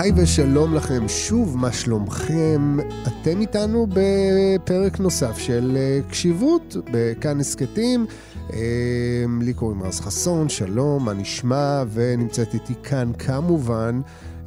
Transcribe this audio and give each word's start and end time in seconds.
היי 0.00 0.12
ושלום 0.16 0.74
לכם, 0.74 1.08
שוב, 1.08 1.56
מה 1.56 1.72
שלומכם? 1.72 2.76
אתם 3.02 3.40
איתנו 3.40 3.86
בפרק 3.86 5.00
נוסף 5.00 5.38
של 5.38 5.76
אה, 5.76 6.00
קשיבות 6.10 6.76
בכאן 6.92 7.40
הסכתים. 7.40 8.06
אה, 8.52 8.58
לי 9.40 9.54
קוראים 9.54 9.82
רז 9.82 10.00
חסון, 10.00 10.48
שלום, 10.48 11.04
מה 11.04 11.12
נשמע? 11.12 11.82
ונמצאת 11.92 12.54
איתי 12.54 12.74
כאן 12.82 13.12
כמובן 13.18 14.00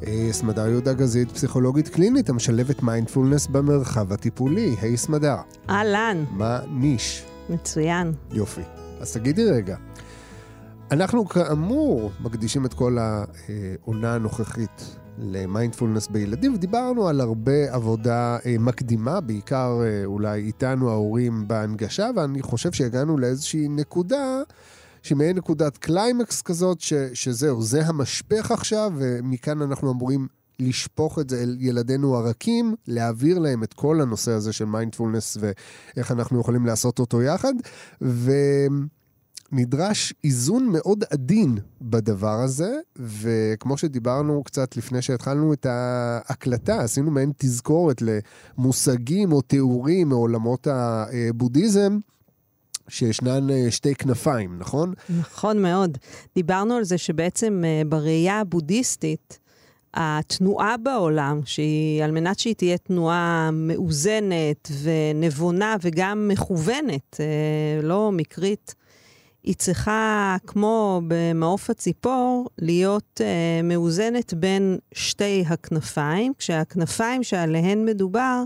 אה, 0.06 0.28
סמדר 0.32 0.68
יהודה 0.68 0.92
גזית, 0.92 1.32
פסיכולוגית 1.32 1.88
קלינית 1.88 2.28
המשלבת 2.28 2.82
מיינדפולנס 2.82 3.46
במרחב 3.46 4.12
הטיפולי. 4.12 4.76
היי 4.80 4.96
סמדר. 4.96 5.36
אהלן. 5.70 6.24
מה 6.30 6.60
ניש? 6.70 7.24
מצוין. 7.50 8.12
יופי. 8.32 8.62
אז 9.00 9.12
תגידי 9.12 9.44
רגע, 9.44 9.76
אנחנו 10.90 11.28
כאמור 11.28 12.10
מקדישים 12.20 12.66
את 12.66 12.74
כל 12.74 12.98
העונה 12.98 14.14
הנוכחית 14.14 14.96
למיינדפולנס 15.18 16.08
בילדים, 16.08 16.54
ודיברנו 16.54 17.08
על 17.08 17.20
הרבה 17.20 17.74
עבודה 17.74 18.38
אה, 18.46 18.56
מקדימה, 18.58 19.20
בעיקר 19.20 19.80
אה, 19.82 20.04
אולי 20.04 20.40
איתנו 20.40 20.90
ההורים 20.90 21.48
בהנגשה, 21.48 22.10
ואני 22.16 22.42
חושב 22.42 22.72
שהגענו 22.72 23.18
לאיזושהי 23.18 23.68
נקודה, 23.68 24.42
שמעין 25.02 25.36
נקודת 25.36 25.76
קליימקס 25.76 26.42
כזאת, 26.42 26.80
ש, 26.80 26.92
שזהו, 27.14 27.62
זה 27.62 27.86
המשפך 27.86 28.50
עכשיו, 28.50 28.92
ומכאן 28.96 29.62
אנחנו 29.62 29.92
אמורים 29.92 30.28
לשפוך 30.58 31.18
את 31.18 31.30
זה 31.30 31.42
אל 31.42 31.56
ילדינו 31.60 32.16
הרכים, 32.16 32.74
להעביר 32.88 33.38
להם 33.38 33.62
את 33.62 33.72
כל 33.72 34.00
הנושא 34.00 34.32
הזה 34.32 34.52
של 34.52 34.64
מיינדפולנס 34.64 35.38
ואיך 35.40 36.12
אנחנו 36.12 36.40
יכולים 36.40 36.66
לעשות 36.66 36.98
אותו 36.98 37.22
יחד. 37.22 37.54
ו... 38.02 38.32
נדרש 39.56 40.14
איזון 40.24 40.68
מאוד 40.68 41.04
עדין 41.10 41.58
בדבר 41.80 42.40
הזה, 42.40 42.78
וכמו 42.96 43.76
שדיברנו 43.76 44.42
קצת 44.44 44.76
לפני 44.76 45.02
שהתחלנו 45.02 45.52
את 45.52 45.66
ההקלטה, 45.66 46.80
עשינו 46.80 47.10
מעין 47.10 47.32
תזכורת 47.38 48.02
למושגים 48.02 49.32
או 49.32 49.40
תיאורים 49.40 50.08
מעולמות 50.08 50.66
הבודהיזם. 50.70 51.98
שישנן 52.88 53.50
אה, 53.50 53.70
שתי 53.70 53.94
כנפיים, 53.94 54.58
נכון? 54.58 54.94
נכון 55.18 55.62
מאוד. 55.62 55.98
דיברנו 56.34 56.74
על 56.74 56.84
זה 56.84 56.98
שבעצם 56.98 57.62
אה, 57.64 57.82
בראייה 57.88 58.40
הבודהיסטית, 58.40 59.38
התנועה 59.94 60.76
בעולם, 60.76 61.40
שהיא, 61.44 62.04
על 62.04 62.10
מנת 62.10 62.38
שהיא 62.38 62.54
תהיה 62.54 62.78
תנועה 62.78 63.50
מאוזנת 63.52 64.68
ונבונה 64.82 65.76
וגם 65.82 66.28
מכוונת, 66.28 67.20
אה, 67.20 67.82
לא 67.82 68.12
מקרית, 68.12 68.74
היא 69.44 69.54
צריכה, 69.54 70.36
כמו 70.46 71.00
במעוף 71.06 71.70
הציפור, 71.70 72.48
להיות 72.58 73.20
uh, 73.20 73.62
מאוזנת 73.64 74.34
בין 74.34 74.78
שתי 74.94 75.44
הכנפיים, 75.46 76.32
כשהכנפיים 76.38 77.22
שעליהן 77.22 77.84
מדובר 77.84 78.42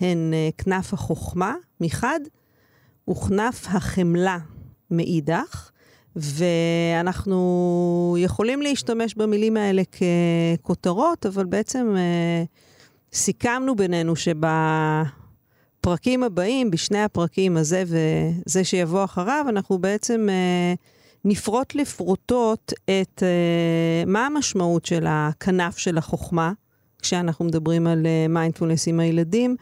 הן 0.00 0.32
uh, 0.32 0.64
כנף 0.64 0.92
החוכמה 0.92 1.54
מחד, 1.80 2.20
וכנף 3.10 3.66
החמלה 3.68 4.38
מאידך, 4.90 5.70
ואנחנו 6.16 8.16
יכולים 8.18 8.62
להשתמש 8.62 9.14
במילים 9.14 9.56
האלה 9.56 9.82
ככותרות, 10.62 11.26
אבל 11.26 11.44
בעצם 11.44 11.94
uh, 11.94 13.16
סיכמנו 13.16 13.76
בינינו 13.76 14.16
שב... 14.16 14.46
בפרקים 15.84 16.22
הבאים, 16.22 16.70
בשני 16.70 17.02
הפרקים 17.02 17.56
הזה 17.56 17.84
וזה 17.86 18.64
שיבוא 18.64 19.04
אחריו, 19.04 19.46
אנחנו 19.48 19.78
בעצם 19.78 20.26
אה, 20.30 20.74
נפרוט 21.24 21.74
לפרוטות 21.74 22.72
את 22.84 23.22
אה, 23.22 24.04
מה 24.06 24.26
המשמעות 24.26 24.84
של 24.84 25.04
הכנף 25.08 25.78
של 25.78 25.98
החוכמה, 25.98 26.52
כשאנחנו 27.02 27.44
מדברים 27.44 27.86
על 27.86 28.06
מיינדפולנס 28.28 28.88
אה, 28.88 28.92
עם 28.92 29.00
הילדים, 29.00 29.56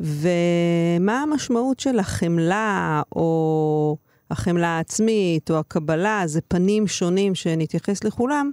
ומה 0.00 1.22
המשמעות 1.22 1.80
של 1.80 1.98
החמלה, 1.98 3.02
או 3.16 3.96
החמלה 4.30 4.68
העצמית, 4.68 5.50
או 5.50 5.58
הקבלה, 5.58 6.22
זה 6.26 6.40
פנים 6.48 6.86
שונים 6.86 7.34
שנתייחס 7.34 8.04
לכולם, 8.04 8.50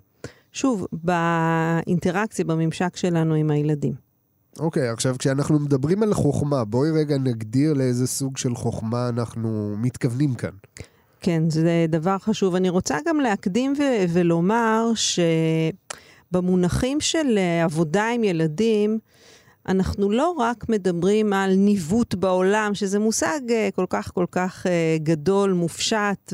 שוב, 0.52 0.88
באינטראקציה, 0.94 2.46
בממשק 2.46 2.96
שלנו 2.96 3.34
עם 3.34 3.52
הילדים. 3.52 4.09
אוקיי, 4.60 4.90
okay, 4.90 4.94
עכשיו 4.94 5.16
כשאנחנו 5.20 5.60
מדברים 5.60 6.04
על 6.04 6.14
חוכמה, 6.14 6.66
בואי 6.66 6.92
רגע 6.92 7.18
נגדיר 7.18 7.74
לאיזה 7.74 8.08
סוג 8.08 8.38
של 8.38 8.56
חוכמה 8.56 9.10
אנחנו 9.10 9.76
מתכוונים 9.78 10.34
כאן. 10.34 10.50
כן, 11.22 11.50
זה 11.50 11.86
דבר 11.90 12.18
חשוב. 12.18 12.56
אני 12.56 12.70
רוצה 12.70 12.98
גם 13.06 13.20
להקדים 13.20 13.74
ו- 13.78 14.06
ולומר 14.14 14.92
שבמונחים 16.32 17.00
של 17.00 17.38
אה, 17.38 17.64
עבודה 17.64 18.10
עם 18.10 18.24
ילדים, 18.24 19.00
אנחנו 19.68 20.12
לא 20.12 20.32
רק 20.32 20.70
מדברים 20.70 21.34
על 21.34 21.56
ניווט 21.56 22.16
בעולם, 22.16 22.76
שזה 22.76 23.00
מושג 23.00 23.40
אה, 23.50 23.70
כל 23.76 23.86
כך 23.90 24.12
כל 24.14 24.26
כך 24.32 24.68
אה, 24.68 24.98
גדול, 25.04 25.54
מופשט 25.54 26.34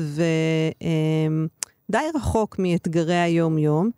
ודי 1.90 1.98
רחוק 2.14 2.58
מאתגרי 2.58 3.20
היום-יום. 3.20 3.90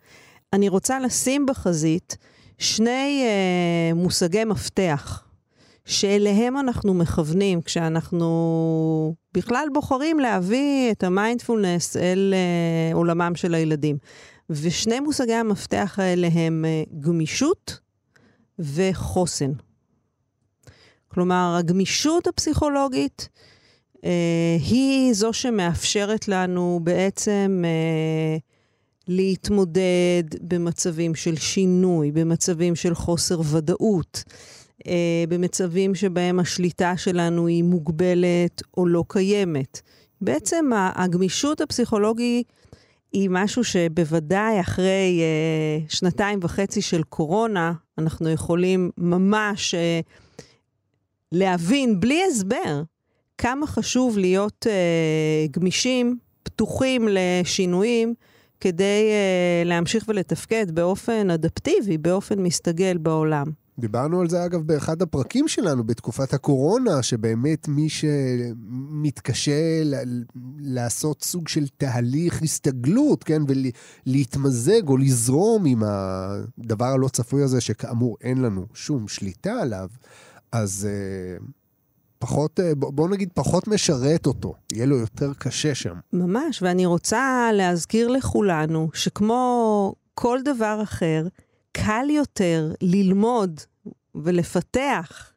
אני 0.52 0.68
רוצה 0.68 1.00
לשים 1.00 1.46
בחזית 1.46 2.16
שני 2.58 3.24
אה, 3.24 3.94
מושגי 3.94 4.44
מפתח, 4.44 5.24
שאליהם 5.84 6.58
אנחנו 6.58 6.94
מכוונים 6.94 7.62
כשאנחנו 7.62 9.14
בכלל 9.34 9.68
בוחרים 9.72 10.20
להביא 10.20 10.90
את 10.90 11.04
המיינדפולנס 11.04 11.96
אל 11.96 12.34
אה, 12.36 12.94
עולמם 12.94 13.32
של 13.34 13.54
הילדים. 13.54 13.96
ושני 14.50 15.00
מושגי 15.00 15.34
המפתח 15.34 15.98
האלה 16.02 16.28
הם 16.32 16.64
אה, 16.64 16.82
גמישות 17.00 17.78
וחוסן. 18.58 19.52
כלומר, 21.08 21.56
הגמישות 21.58 22.26
הפסיכולוגית 22.26 23.28
אה, 24.04 24.56
היא 24.60 25.12
זו 25.12 25.32
שמאפשרת 25.32 26.28
לנו 26.28 26.80
בעצם 26.82 27.62
אה, 27.64 28.36
להתמודד 29.08 30.22
במצבים 30.40 31.14
של 31.14 31.36
שינוי, 31.36 32.12
במצבים 32.12 32.76
של 32.76 32.94
חוסר 32.94 33.40
ודאות, 33.52 34.24
אה, 34.86 35.24
במצבים 35.28 35.94
שבהם 35.94 36.40
השליטה 36.40 36.96
שלנו 36.96 37.46
היא 37.46 37.64
מוגבלת 37.64 38.62
או 38.76 38.86
לא 38.86 39.04
קיימת. 39.08 39.80
בעצם 40.20 40.70
הגמישות 40.94 41.60
הפסיכולוגית 41.60 42.52
היא 43.12 43.28
משהו 43.32 43.64
שבוודאי 43.64 44.60
אחרי 44.60 45.20
אה, 45.20 45.86
שנתיים 45.88 46.38
וחצי 46.42 46.82
של 46.82 47.02
קורונה, 47.02 47.72
אנחנו 47.98 48.28
יכולים 48.28 48.90
ממש 48.98 49.74
אה, 49.74 50.00
להבין 51.32 52.00
בלי 52.00 52.20
הסבר 52.30 52.82
כמה 53.38 53.66
חשוב 53.66 54.18
להיות 54.18 54.66
גמישים, 55.50 56.18
פתוחים 56.42 57.08
לשינויים. 57.10 58.14
כדי 58.60 59.10
uh, 59.10 59.68
להמשיך 59.68 60.04
ולתפקד 60.08 60.70
באופן 60.70 61.30
אדפטיבי, 61.30 61.98
באופן 61.98 62.38
מסתגל 62.42 62.98
בעולם. 62.98 63.46
דיברנו 63.78 64.20
על 64.20 64.28
זה 64.28 64.44
אגב 64.44 64.60
באחד 64.60 65.02
הפרקים 65.02 65.48
שלנו 65.48 65.84
בתקופת 65.84 66.34
הקורונה, 66.34 67.02
שבאמת 67.02 67.68
מי 67.68 67.88
שמתקשה 67.88 69.82
ל- 69.84 70.22
לעשות 70.58 71.24
סוג 71.24 71.48
של 71.48 71.68
תהליך 71.76 72.42
הסתגלות, 72.42 73.24
כן, 73.24 73.42
ולהתמזג 74.06 74.88
או 74.88 74.96
לזרום 74.96 75.66
עם 75.66 75.82
הדבר 75.86 76.84
הלא 76.86 77.08
צפוי 77.08 77.42
הזה, 77.42 77.60
שכאמור 77.60 78.16
אין 78.20 78.42
לנו 78.42 78.66
שום 78.74 79.08
שליטה 79.08 79.52
עליו, 79.52 79.88
אז 80.52 80.88
uh, 81.40 81.42
פחות, 82.18 82.60
אה, 82.60 82.74
בוא 82.74 83.08
נגיד, 83.08 83.28
פחות 83.34 83.68
משרת 83.68 84.26
אותו, 84.26 84.54
יהיה 84.72 84.86
לו 84.86 84.96
יותר 84.96 85.32
קשה 85.38 85.74
שם. 85.74 85.94
ממש, 86.12 86.62
ואני 86.62 86.86
רוצה 86.86 87.50
להזכיר 87.52 88.08
לכולנו 88.08 88.88
שכמו 88.94 89.94
כל 90.14 90.38
דבר 90.44 90.80
אחר, 90.82 91.26
קל 91.72 92.06
יותר 92.10 92.72
ללמוד 92.82 93.60
ולפתח 94.14 95.32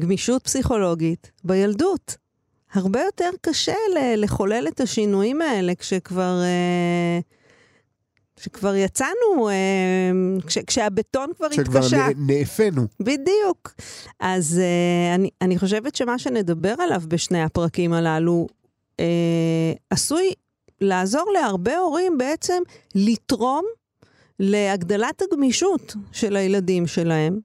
גמישות 0.00 0.42
פסיכולוגית 0.42 1.30
בילדות. 1.44 2.16
הרבה 2.72 3.00
יותר 3.02 3.30
קשה 3.40 3.74
לחולל 4.16 4.68
את 4.68 4.80
השינויים 4.80 5.42
האלה 5.42 5.74
כשכבר... 5.74 6.42
אה, 6.42 7.20
שכבר 8.40 8.74
יצאנו, 8.74 9.48
אה, 9.48 10.40
כש, 10.46 10.58
כשהבטון 10.58 11.30
כבר 11.36 11.46
התקשה. 11.46 11.82
שכבר 11.82 12.08
נאפינו. 12.16 12.86
בדיוק. 13.00 13.74
אז 14.20 14.58
אה, 14.58 15.14
אני, 15.14 15.30
אני 15.42 15.58
חושבת 15.58 15.96
שמה 15.96 16.18
שנדבר 16.18 16.74
עליו 16.78 17.02
בשני 17.08 17.42
הפרקים 17.42 17.92
הללו, 17.92 18.46
אה, 19.00 19.72
עשוי 19.90 20.32
לעזור 20.80 21.32
להרבה 21.32 21.76
הורים 21.76 22.18
בעצם 22.18 22.62
לתרום 22.94 23.64
להגדלת 24.40 25.22
הגמישות 25.22 25.94
של 26.12 26.36
הילדים 26.36 26.86
שלהם. 26.86 27.38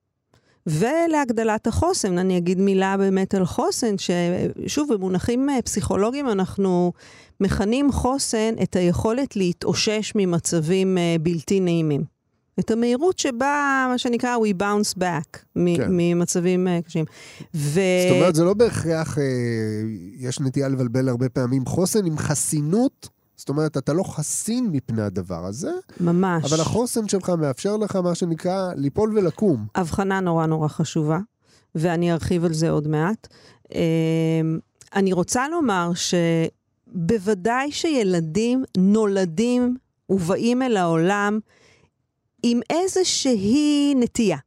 ולהגדלת 0.67 1.67
החוסן. 1.67 2.17
אני 2.17 2.37
אגיד 2.37 2.59
מילה 2.59 2.97
באמת 2.97 3.33
על 3.33 3.45
חוסן, 3.45 3.95
ששוב, 3.97 4.93
במונחים 4.93 5.49
פסיכולוגיים 5.63 6.29
אנחנו 6.29 6.91
מכנים 7.39 7.91
חוסן 7.91 8.53
את 8.63 8.75
היכולת 8.75 9.35
להתאושש 9.35 10.11
ממצבים 10.15 10.97
uh, 10.97 11.21
בלתי 11.21 11.59
נעימים. 11.59 12.03
את 12.59 12.71
המהירות 12.71 13.19
שבה, 13.19 13.85
מה 13.89 13.97
שנקרא, 13.97 14.37
we 14.37 14.61
bounce 14.61 14.97
back 14.99 15.37
מ- 15.55 15.77
כן. 15.77 15.87
ממצבים 15.89 16.67
אה, 16.67 16.81
קשים. 16.81 17.05
ו... 17.55 17.79
זאת 18.09 18.17
אומרת, 18.17 18.35
זה 18.35 18.43
לא 18.43 18.53
בהכרח, 18.53 19.17
אה, 19.17 19.23
יש 20.17 20.39
נטייה 20.39 20.67
לבלבל 20.67 21.09
הרבה 21.09 21.29
פעמים 21.29 21.65
חוסן 21.65 22.05
עם 22.05 22.17
חסינות. 22.17 23.09
זאת 23.41 23.49
אומרת, 23.49 23.77
אתה 23.77 23.93
לא 23.93 24.03
חסין 24.03 24.69
מפני 24.71 25.01
הדבר 25.01 25.45
הזה, 25.45 25.71
ממש. 25.99 26.53
אבל 26.53 26.61
החוסן 26.61 27.07
שלך 27.07 27.29
מאפשר 27.29 27.77
לך, 27.77 27.95
מה 27.95 28.15
שנקרא, 28.15 28.73
ליפול 28.75 29.17
ולקום. 29.17 29.65
הבחנה 29.75 30.19
נורא 30.19 30.45
נורא 30.45 30.67
חשובה, 30.67 31.19
ואני 31.75 32.11
ארחיב 32.11 32.45
על 32.45 32.53
זה 32.53 32.69
עוד 32.69 32.87
מעט. 32.87 33.27
אמ, 33.75 33.79
אני 34.95 35.13
רוצה 35.13 35.47
לומר 35.49 35.91
שבוודאי 36.93 37.71
שילדים 37.71 38.63
נולדים 38.77 39.77
ובאים 40.09 40.61
אל 40.61 40.77
העולם 40.77 41.39
עם 42.43 42.59
איזושהי 42.69 43.93
נטייה. 43.95 44.37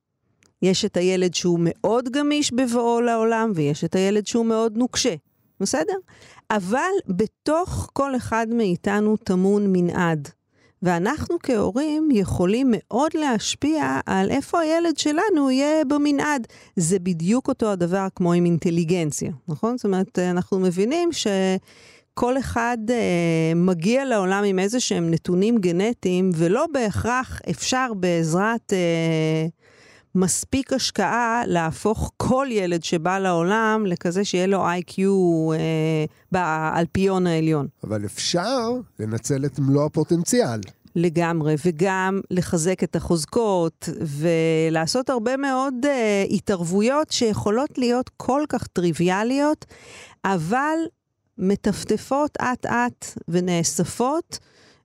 יש 0.63 0.85
את 0.85 0.97
הילד 0.97 1.35
שהוא 1.35 1.59
מאוד 1.63 2.09
גמיש 2.09 2.53
בבואו 2.53 3.01
לעולם, 3.01 3.53
ויש 3.55 3.85
את 3.85 3.95
הילד 3.95 4.27
שהוא 4.27 4.47
מאוד 4.47 4.77
נוקשה, 4.77 5.15
בסדר? 5.61 5.97
אבל 6.51 6.91
בתוך 7.09 7.91
כל 7.93 8.17
אחד 8.17 8.47
מאיתנו 8.51 9.17
טמון 9.17 9.67
מנעד. 9.73 10.29
ואנחנו 10.85 11.37
כהורים 11.43 12.09
יכולים 12.13 12.67
מאוד 12.77 13.11
להשפיע 13.15 14.01
על 14.07 14.31
איפה 14.31 14.61
הילד 14.61 14.99
שלנו 14.99 15.51
יהיה 15.51 15.85
במנעד. 15.85 16.47
זה 16.77 16.99
בדיוק 16.99 17.49
אותו 17.49 17.73
הדבר 17.73 18.07
כמו 18.15 18.33
עם 18.33 18.45
אינטליגנציה, 18.45 19.33
נכון? 19.49 19.77
זאת 19.77 19.85
אומרת, 19.85 20.19
אנחנו 20.19 20.59
מבינים 20.61 21.09
שכל 21.13 22.39
אחד 22.39 22.79
אה, 22.91 23.53
מגיע 23.57 24.05
לעולם 24.05 24.45
עם 24.45 24.59
איזה 24.59 24.81
שהם 24.81 25.11
נתונים 25.11 25.59
גנטיים, 25.59 26.31
ולא 26.35 26.67
בהכרח 26.73 27.41
אפשר 27.51 27.87
בעזרת 27.97 28.73
אה, 28.73 29.47
מספיק 30.15 30.73
השקעה 30.73 31.43
להפוך 31.47 32.13
כל 32.17 32.47
ילד 32.51 32.85
שבא 32.85 33.19
לעולם 33.19 33.85
לכזה 33.87 34.25
שיהיה 34.25 34.47
לו 34.47 34.67
איי-קיו 34.67 35.51
אה, 35.53 36.05
באלפיון 36.33 37.27
העליון. 37.27 37.67
אבל 37.85 38.05
אפשר 38.05 38.71
לנצל 38.99 39.45
את 39.45 39.59
מלוא 39.59 39.85
הפוטנציאל. 39.85 40.61
לגמרי, 40.97 41.55
וגם 41.65 42.21
לחזק 42.31 42.85
את 42.85 42.97
החוזקות, 42.97 43.89
ולעשות 44.01 45.11
הרבה 45.11 45.37
מאוד 45.37 45.75
uh, 45.83 45.89
התערבויות 46.35 47.11
שיכולות 47.11 47.79
להיות 47.79 48.11
כל 48.17 48.43
כך 48.49 48.67
טריוויאליות, 48.67 49.65
אבל 50.25 50.77
מטפטפות 51.39 52.37
אט-אט 52.37 53.07
ונאספות 53.29 54.39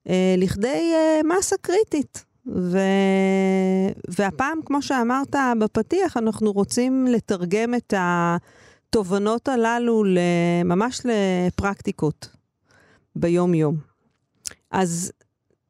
uh, 0.08 0.12
לכדי 0.38 0.94
uh, 0.94 1.28
מסה 1.28 1.56
קריטית. 1.62 2.29
ו... 2.56 2.78
והפעם, 4.07 4.60
כמו 4.66 4.81
שאמרת 4.81 5.36
בפתיח, 5.60 6.18
אנחנו 6.18 6.51
רוצים 6.51 7.07
לתרגם 7.07 7.75
את 7.75 7.94
התובנות 7.98 9.48
הללו 9.48 10.04
ממש 10.66 11.01
לפרקטיקות 11.06 12.30
ביום-יום. 13.16 13.75
אז 14.72 15.12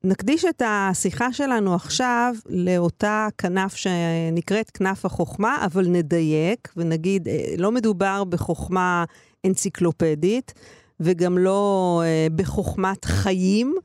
נקדיש 0.03 0.45
את 0.45 0.61
השיחה 0.65 1.33
שלנו 1.33 1.75
עכשיו 1.75 2.33
לאותה 2.45 3.27
כנף 3.37 3.75
שנקראת 3.75 4.69
כנף 4.69 5.05
החוכמה, 5.05 5.65
אבל 5.65 5.87
נדייק 5.87 6.73
ונגיד, 6.77 7.27
לא 7.57 7.71
מדובר 7.71 8.23
בחוכמה 8.23 9.05
אנציקלופדית 9.45 10.53
וגם 10.99 11.37
לא 11.37 12.01
בחוכמת 12.35 13.05
חיים, 13.05 13.75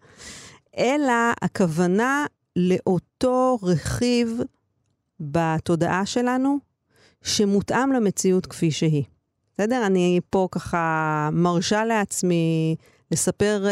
אלא 0.78 1.12
הכוונה 1.42 2.26
לאותו 2.56 3.58
רכיב 3.62 4.40
בתודעה 5.20 6.06
שלנו 6.06 6.58
שמותאם 7.22 7.92
למציאות 7.92 8.46
כפי 8.46 8.70
שהיא. 8.70 9.04
בסדר? 9.54 9.86
אני 9.86 10.20
פה 10.30 10.48
ככה 10.50 11.28
מרשה 11.32 11.84
לעצמי 11.84 12.76
לספר... 13.10 13.66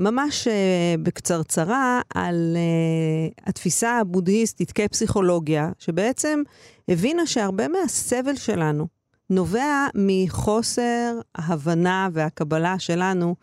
ממש 0.00 0.48
uh, 0.48 0.50
בקצרצרה 1.02 2.00
על 2.14 2.56
uh, 2.56 3.42
התפיסה 3.46 3.98
הבודהיסטית 3.98 4.72
כפסיכולוגיה, 4.72 5.70
שבעצם 5.78 6.42
הבינה 6.88 7.26
שהרבה 7.26 7.68
מהסבל 7.68 8.36
שלנו 8.36 8.86
נובע 9.30 9.86
מחוסר 9.94 11.18
ההבנה 11.34 12.08
והקבלה 12.12 12.78
שלנו 12.78 13.36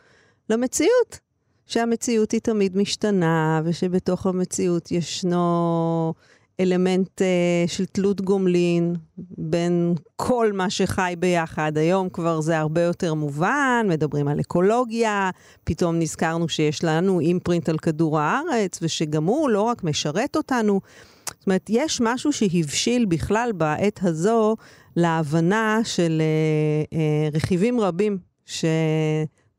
למציאות. 0.49 1.19
שהמציאות 1.67 2.31
היא 2.31 2.41
תמיד 2.41 2.77
משתנה, 2.77 3.61
ושבתוך 3.63 4.25
המציאות 4.25 4.91
ישנו 4.91 6.13
אלמנט 6.59 7.21
uh, 7.21 7.69
של 7.69 7.85
תלות 7.85 8.21
גומלין 8.21 8.95
בין 9.37 9.93
כל 10.15 10.51
מה 10.53 10.69
שחי 10.69 11.13
ביחד. 11.19 11.77
היום 11.77 12.09
כבר 12.09 12.41
זה 12.41 12.57
הרבה 12.57 12.81
יותר 12.81 13.13
מובן, 13.13 13.85
מדברים 13.89 14.27
על 14.27 14.39
אקולוגיה, 14.39 15.29
פתאום 15.63 15.99
נזכרנו 15.99 16.49
שיש 16.49 16.83
לנו 16.83 17.19
אימפרינט 17.19 17.69
על 17.69 17.77
כדור 17.77 18.19
הארץ, 18.19 18.79
ושגם 18.81 19.25
הוא 19.25 19.49
לא 19.49 19.61
רק 19.61 19.83
משרת 19.83 20.35
אותנו. 20.35 20.81
זאת 21.27 21.47
אומרת, 21.47 21.69
יש 21.69 22.01
משהו 22.01 22.33
שהבשיל 22.33 23.05
בכלל 23.05 23.51
בעת 23.55 23.99
הזו 24.03 24.55
להבנה 24.95 25.79
של 25.83 26.21
uh, 26.21 26.93
uh, 26.93 27.35
רכיבים 27.35 27.79
רבים, 27.79 28.17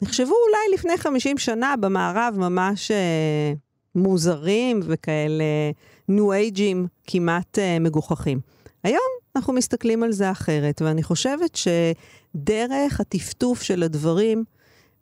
שנחשבו 0.00 0.35
אולי 0.49 0.75
לפני 0.75 0.97
50 0.97 1.39
שנה 1.39 1.75
במערב 1.81 2.35
ממש 2.39 2.91
uh, 2.91 2.95
מוזרים 3.95 4.81
וכאלה. 4.83 5.45
ניו 6.09 6.33
אייג'ים 6.33 6.87
כמעט 7.06 7.59
uh, 7.59 7.83
מגוחכים. 7.83 8.41
היום 8.83 9.00
אנחנו 9.37 9.53
מסתכלים 9.53 10.03
על 10.03 10.12
זה 10.12 10.31
אחרת, 10.31 10.83
ואני 10.83 11.03
חושבת 11.03 11.56
שדרך 11.56 13.00
הטפטוף 13.00 13.62
של 13.62 13.83
הדברים 13.83 14.45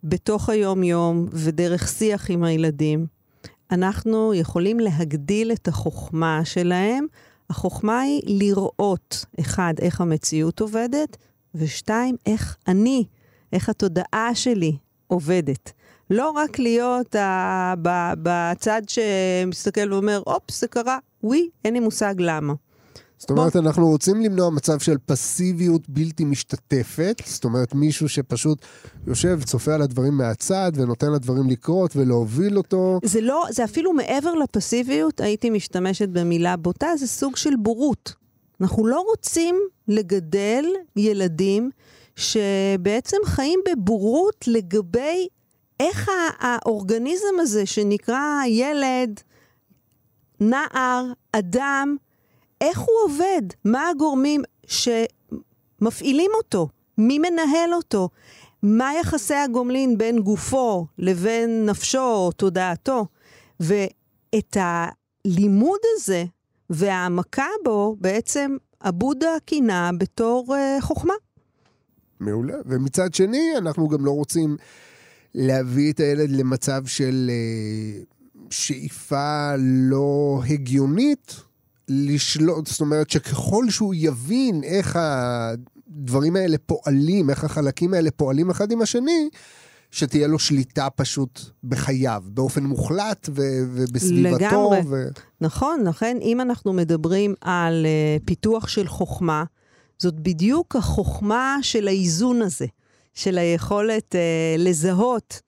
בתוך 0.04 0.48
היום-יום 0.50 1.26
ודרך 1.32 1.88
שיח 1.88 2.30
עם 2.30 2.44
הילדים, 2.44 3.06
אנחנו 3.70 4.34
יכולים 4.34 4.80
להגדיל 4.80 5.52
את 5.52 5.68
החוכמה 5.68 6.40
שלהם. 6.44 7.06
החוכמה 7.50 8.00
היא 8.00 8.22
לראות, 8.26 9.24
אחד, 9.40 9.74
איך 9.78 10.00
המציאות 10.00 10.60
עובדת, 10.60 11.16
ושתיים, 11.54 12.16
איך 12.26 12.56
אני, 12.68 13.04
איך 13.52 13.68
התודעה 13.68 14.34
שלי 14.34 14.76
עובדת. 15.06 15.72
לא 16.10 16.30
רק 16.30 16.58
להיות 16.58 17.14
uh, 17.14 17.18
ב- 17.82 18.12
בצד 18.22 18.82
שמסתכל 18.86 19.92
ואומר, 19.92 20.22
אופס, 20.26 20.60
זה 20.60 20.68
קרה, 20.68 20.98
ווי, 21.22 21.48
אין 21.64 21.74
לי 21.74 21.80
מושג 21.80 22.14
למה. 22.18 22.54
זאת 23.18 23.30
אומרת, 23.30 23.52
בוא. 23.52 23.60
אנחנו 23.60 23.88
רוצים 23.88 24.20
למנוע 24.20 24.50
מצב 24.50 24.78
של 24.78 24.96
פסיביות 25.06 25.88
בלתי 25.88 26.24
משתתפת, 26.24 27.22
זאת 27.26 27.44
אומרת, 27.44 27.74
מישהו 27.74 28.08
שפשוט 28.08 28.58
יושב, 29.06 29.40
צופה 29.44 29.74
על 29.74 29.82
הדברים 29.82 30.16
מהצד 30.16 30.72
ונותן 30.74 31.12
לדברים 31.12 31.50
לקרות 31.50 31.96
ולהוביל 31.96 32.58
אותו. 32.58 33.00
זה 33.04 33.20
לא, 33.20 33.44
זה 33.50 33.64
אפילו 33.64 33.92
מעבר 33.92 34.34
לפסיביות, 34.34 35.20
הייתי 35.20 35.50
משתמשת 35.50 36.08
במילה 36.08 36.56
בוטה, 36.56 36.88
זה 36.98 37.06
סוג 37.06 37.36
של 37.36 37.56
בורות. 37.58 38.25
אנחנו 38.60 38.86
לא 38.86 39.00
רוצים 39.00 39.60
לגדל 39.88 40.64
ילדים 40.96 41.70
שבעצם 42.16 43.16
חיים 43.24 43.60
בבורות 43.68 44.44
לגבי 44.46 45.28
איך 45.80 46.10
האורגניזם 46.38 47.40
הזה 47.40 47.66
שנקרא 47.66 48.44
ילד, 48.46 49.20
נער, 50.40 51.04
אדם, 51.32 51.96
איך 52.60 52.78
הוא 52.78 52.96
עובד? 53.04 53.42
מה 53.64 53.88
הגורמים 53.88 54.42
שמפעילים 54.66 56.30
אותו? 56.34 56.68
מי 56.98 57.18
מנהל 57.18 57.74
אותו? 57.74 58.08
מה 58.62 58.94
יחסי 59.00 59.34
הגומלין 59.34 59.98
בין 59.98 60.18
גופו 60.18 60.86
לבין 60.98 61.66
נפשו 61.66 61.98
או 61.98 62.32
תודעתו? 62.32 63.06
ואת 63.60 64.56
הלימוד 64.60 65.80
הזה 65.94 66.24
והעמקה 66.70 67.46
בו, 67.64 67.96
בעצם 68.00 68.56
הבודה 68.80 69.30
כינה 69.46 69.90
בתור 69.98 70.54
uh, 70.54 70.82
חוכמה. 70.82 71.14
מעולה. 72.20 72.54
ומצד 72.66 73.14
שני, 73.14 73.52
אנחנו 73.58 73.88
גם 73.88 74.04
לא 74.04 74.10
רוצים 74.10 74.56
להביא 75.34 75.92
את 75.92 76.00
הילד 76.00 76.30
למצב 76.30 76.86
של 76.86 77.30
uh, 77.30 78.46
שאיפה 78.50 79.54
לא 79.58 80.40
הגיונית, 80.48 81.36
לשלוט, 81.88 82.66
זאת 82.66 82.80
אומרת 82.80 83.10
שככל 83.10 83.70
שהוא 83.70 83.94
יבין 83.96 84.64
איך 84.64 84.98
הדברים 85.00 86.36
האלה 86.36 86.58
פועלים, 86.58 87.30
איך 87.30 87.44
החלקים 87.44 87.94
האלה 87.94 88.10
פועלים 88.10 88.50
אחד 88.50 88.70
עם 88.72 88.82
השני, 88.82 89.28
שתהיה 89.96 90.26
לו 90.26 90.38
שליטה 90.38 90.90
פשוט 90.90 91.40
בחייו, 91.64 92.22
באופן 92.26 92.64
מוחלט 92.64 93.28
ו- 93.28 93.42
ובסביבתו. 93.72 94.36
לגמרי. 94.36 94.80
ו... 94.90 95.08
נכון, 95.40 95.84
לכן 95.86 96.16
אם 96.22 96.40
אנחנו 96.40 96.72
מדברים 96.72 97.34
על 97.40 97.86
uh, 97.86 98.24
פיתוח 98.24 98.68
של 98.68 98.88
חוכמה, 98.88 99.44
זאת 99.98 100.20
בדיוק 100.20 100.76
החוכמה 100.76 101.58
של 101.62 101.88
האיזון 101.88 102.42
הזה, 102.42 102.66
של 103.14 103.38
היכולת 103.38 104.14
uh, 104.14 104.18
לזהות 104.58 105.40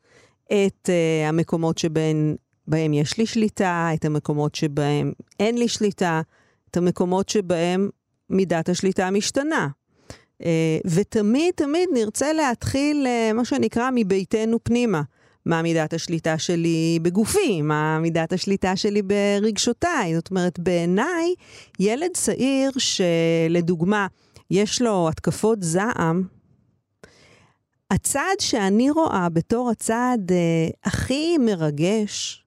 את 0.47 0.89
uh, 0.89 1.29
המקומות 1.29 1.79
שבהם 1.79 2.37
בהם 2.67 2.95
יש 2.95 3.19
לי 3.19 3.27
שליטה, 3.27 3.91
את 3.95 4.05
המקומות 4.05 4.55
שבהם 4.55 5.13
אין 5.41 5.59
לי 5.59 5.69
שליטה, 5.69 6.21
את 6.71 6.77
המקומות 6.77 7.29
שבהם 7.29 7.89
מידת 8.31 8.69
השליטה 8.69 9.11
משתנה. 9.11 9.69
אה, 10.45 10.79
ותמיד 10.85 11.55
תמיד 11.55 11.89
נרצה 11.95 12.33
להתחיל, 12.33 13.07
אה, 13.07 13.33
מה 13.33 13.45
שנקרא, 13.45 13.91
מביתנו 13.95 14.59
פנימה. 14.63 15.03
מה 15.47 15.63
מידת 15.63 15.93
השליטה 15.93 16.39
שלי 16.39 16.99
בגופי, 17.03 17.63
מה 17.63 17.99
מידת 17.99 18.33
השליטה 18.33 18.77
שלי 18.77 19.03
ברגשותיי. 19.03 20.15
זאת 20.15 20.31
אומרת, 20.31 20.59
בעיניי, 20.59 21.35
ילד 21.79 22.11
צעיר 22.15 22.71
שלדוגמה, 22.79 24.07
יש 24.51 24.83
לו 24.83 25.09
התקפות 25.09 25.63
זעם, 25.63 26.23
הצעד 27.91 28.41
שאני 28.41 28.91
רואה 28.91 29.29
בתור 29.29 29.71
הצעד 29.71 30.33
אה, 30.33 30.69
הכי 30.85 31.39
מרגש, 31.39 32.45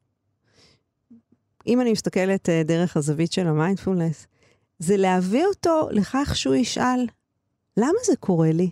אם 1.67 1.81
אני 1.81 1.91
מסתכלת 1.91 2.49
אה, 2.49 2.63
דרך 2.63 2.97
הזווית 2.97 3.31
של 3.31 3.47
המיינדפולנס, 3.47 4.27
זה 4.79 4.97
להביא 4.97 5.45
אותו 5.45 5.87
לכך 5.91 6.31
שהוא 6.35 6.55
ישאל, 6.55 7.07
למה 7.77 7.99
זה 8.05 8.15
קורה 8.15 8.51
לי? 8.51 8.71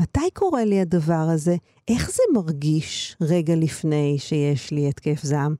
מתי 0.00 0.30
קורה 0.32 0.64
לי 0.64 0.80
הדבר 0.80 1.28
הזה? 1.34 1.56
איך 1.88 2.10
זה 2.10 2.22
מרגיש 2.34 3.16
רגע 3.20 3.54
לפני 3.56 4.16
שיש 4.18 4.70
לי 4.70 4.88
התקף 4.88 5.22
זעם? 5.22 5.54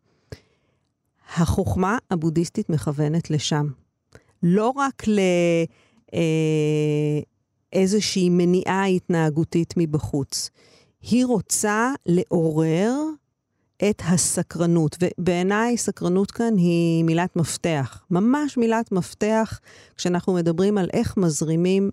החוכמה 1.36 1.98
הבודהיסטית 2.10 2.70
מכוונת 2.70 3.30
לשם. 3.30 3.66
לא 4.42 4.72
רק 4.76 5.02
לאיזושהי 7.72 8.28
אה, 8.28 8.34
מניעה 8.34 8.86
התנהגותית 8.86 9.74
מבחוץ. 9.76 10.50
היא 11.02 11.26
רוצה 11.26 11.92
לעורר 12.06 12.96
את 13.90 14.02
הסקרנות, 14.04 14.96
ובעיניי 15.02 15.76
סקרנות 15.76 16.30
כאן 16.30 16.56
היא 16.56 17.04
מילת 17.04 17.36
מפתח, 17.36 18.04
ממש 18.10 18.56
מילת 18.56 18.92
מפתח 18.92 19.60
כשאנחנו 19.96 20.32
מדברים 20.32 20.78
על 20.78 20.88
איך 20.92 21.16
מזרימים 21.16 21.90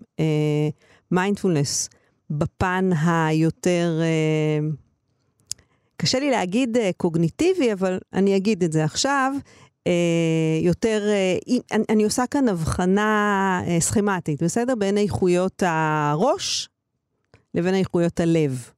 מיינדפולנס 1.10 1.88
uh, 1.92 1.96
בפן 2.30 2.90
היותר... 3.06 4.00
Uh, 4.00 4.76
קשה 5.96 6.18
לי 6.18 6.30
להגיד 6.30 6.76
uh, 6.76 6.80
קוגניטיבי, 6.96 7.72
אבל 7.72 7.98
אני 8.12 8.36
אגיד 8.36 8.64
את 8.64 8.72
זה 8.72 8.84
עכשיו. 8.84 9.32
uh, 9.88 9.90
יותר, 10.62 11.02
uh, 11.48 11.52
אני, 11.72 11.84
אני 11.88 12.04
עושה 12.04 12.24
כאן 12.30 12.48
הבחנה 12.48 13.62
uh, 13.64 13.82
סכמטית, 13.82 14.42
בסדר? 14.42 14.74
בין 14.74 14.98
איכויות 14.98 15.62
הראש 15.66 16.68
לבין 17.54 17.74
איכויות 17.74 18.20
הלב. 18.20 18.70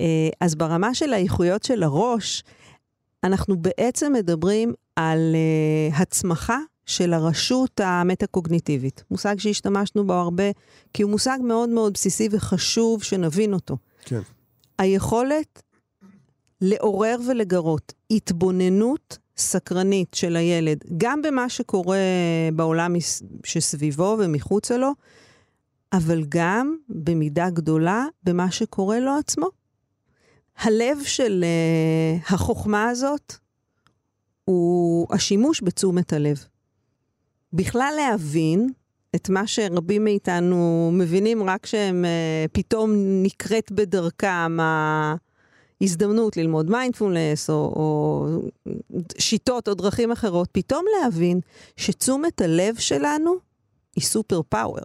אה, 0.00 0.28
אז 0.40 0.54
ברמה 0.54 0.94
של 0.94 1.12
האיכויות 1.12 1.62
של 1.62 1.82
הראש, 1.82 2.42
אנחנו 3.24 3.56
בעצם 3.56 4.12
מדברים 4.12 4.74
על 4.96 5.34
uh, 5.34 5.94
הצמחה 5.96 6.58
של 6.86 7.12
הרשות 7.12 7.80
המטה-קוגניטיבית. 7.84 9.04
מושג 9.10 9.38
שהשתמשנו 9.38 10.06
בו 10.06 10.12
הרבה, 10.12 10.44
כי 10.94 11.02
הוא 11.02 11.10
מושג 11.10 11.38
מאוד 11.42 11.68
מאוד 11.68 11.92
בסיסי 11.92 12.28
וחשוב 12.30 13.02
שנבין 13.02 13.54
אותו. 13.54 13.76
כן. 14.04 14.20
היכולת 14.78 15.62
לעורר 16.60 17.16
ולגרות 17.28 17.92
התבוננות 18.10 19.18
סקרנית 19.36 20.14
של 20.14 20.36
הילד, 20.36 20.78
גם 20.96 21.22
במה 21.22 21.48
שקורה 21.48 21.98
בעולם 22.54 22.94
שסביבו 23.44 24.16
ומחוצה 24.18 24.76
לו, 24.76 24.90
אבל 25.92 26.24
גם 26.28 26.76
במידה 26.88 27.50
גדולה 27.50 28.06
במה 28.24 28.50
שקורה 28.50 29.00
לו 29.00 29.12
עצמו. 29.18 29.61
הלב 30.62 30.98
של 31.04 31.44
uh, 31.44 32.34
החוכמה 32.34 32.88
הזאת 32.88 33.34
הוא 34.44 35.06
השימוש 35.10 35.62
בתשומת 35.62 36.12
הלב. 36.12 36.44
בכלל 37.52 37.94
להבין 37.96 38.68
את 39.16 39.28
מה 39.28 39.46
שרבים 39.46 40.04
מאיתנו 40.04 40.90
מבינים 40.92 41.42
רק 41.42 41.62
כשהם 41.62 42.04
uh, 42.04 42.48
פתאום 42.52 42.90
נקראת 43.22 43.72
בדרכם 43.72 44.58
ההזדמנות 45.80 46.36
ללמוד 46.36 46.70
מיינדפולנס 46.70 47.50
או, 47.50 47.54
או 47.54 48.26
שיטות 49.18 49.68
או 49.68 49.74
דרכים 49.74 50.12
אחרות, 50.12 50.48
פתאום 50.52 50.84
להבין 51.00 51.40
שתשומת 51.76 52.40
הלב 52.40 52.76
שלנו 52.76 53.34
היא 53.96 54.04
סופר 54.04 54.40
פאוור. 54.48 54.84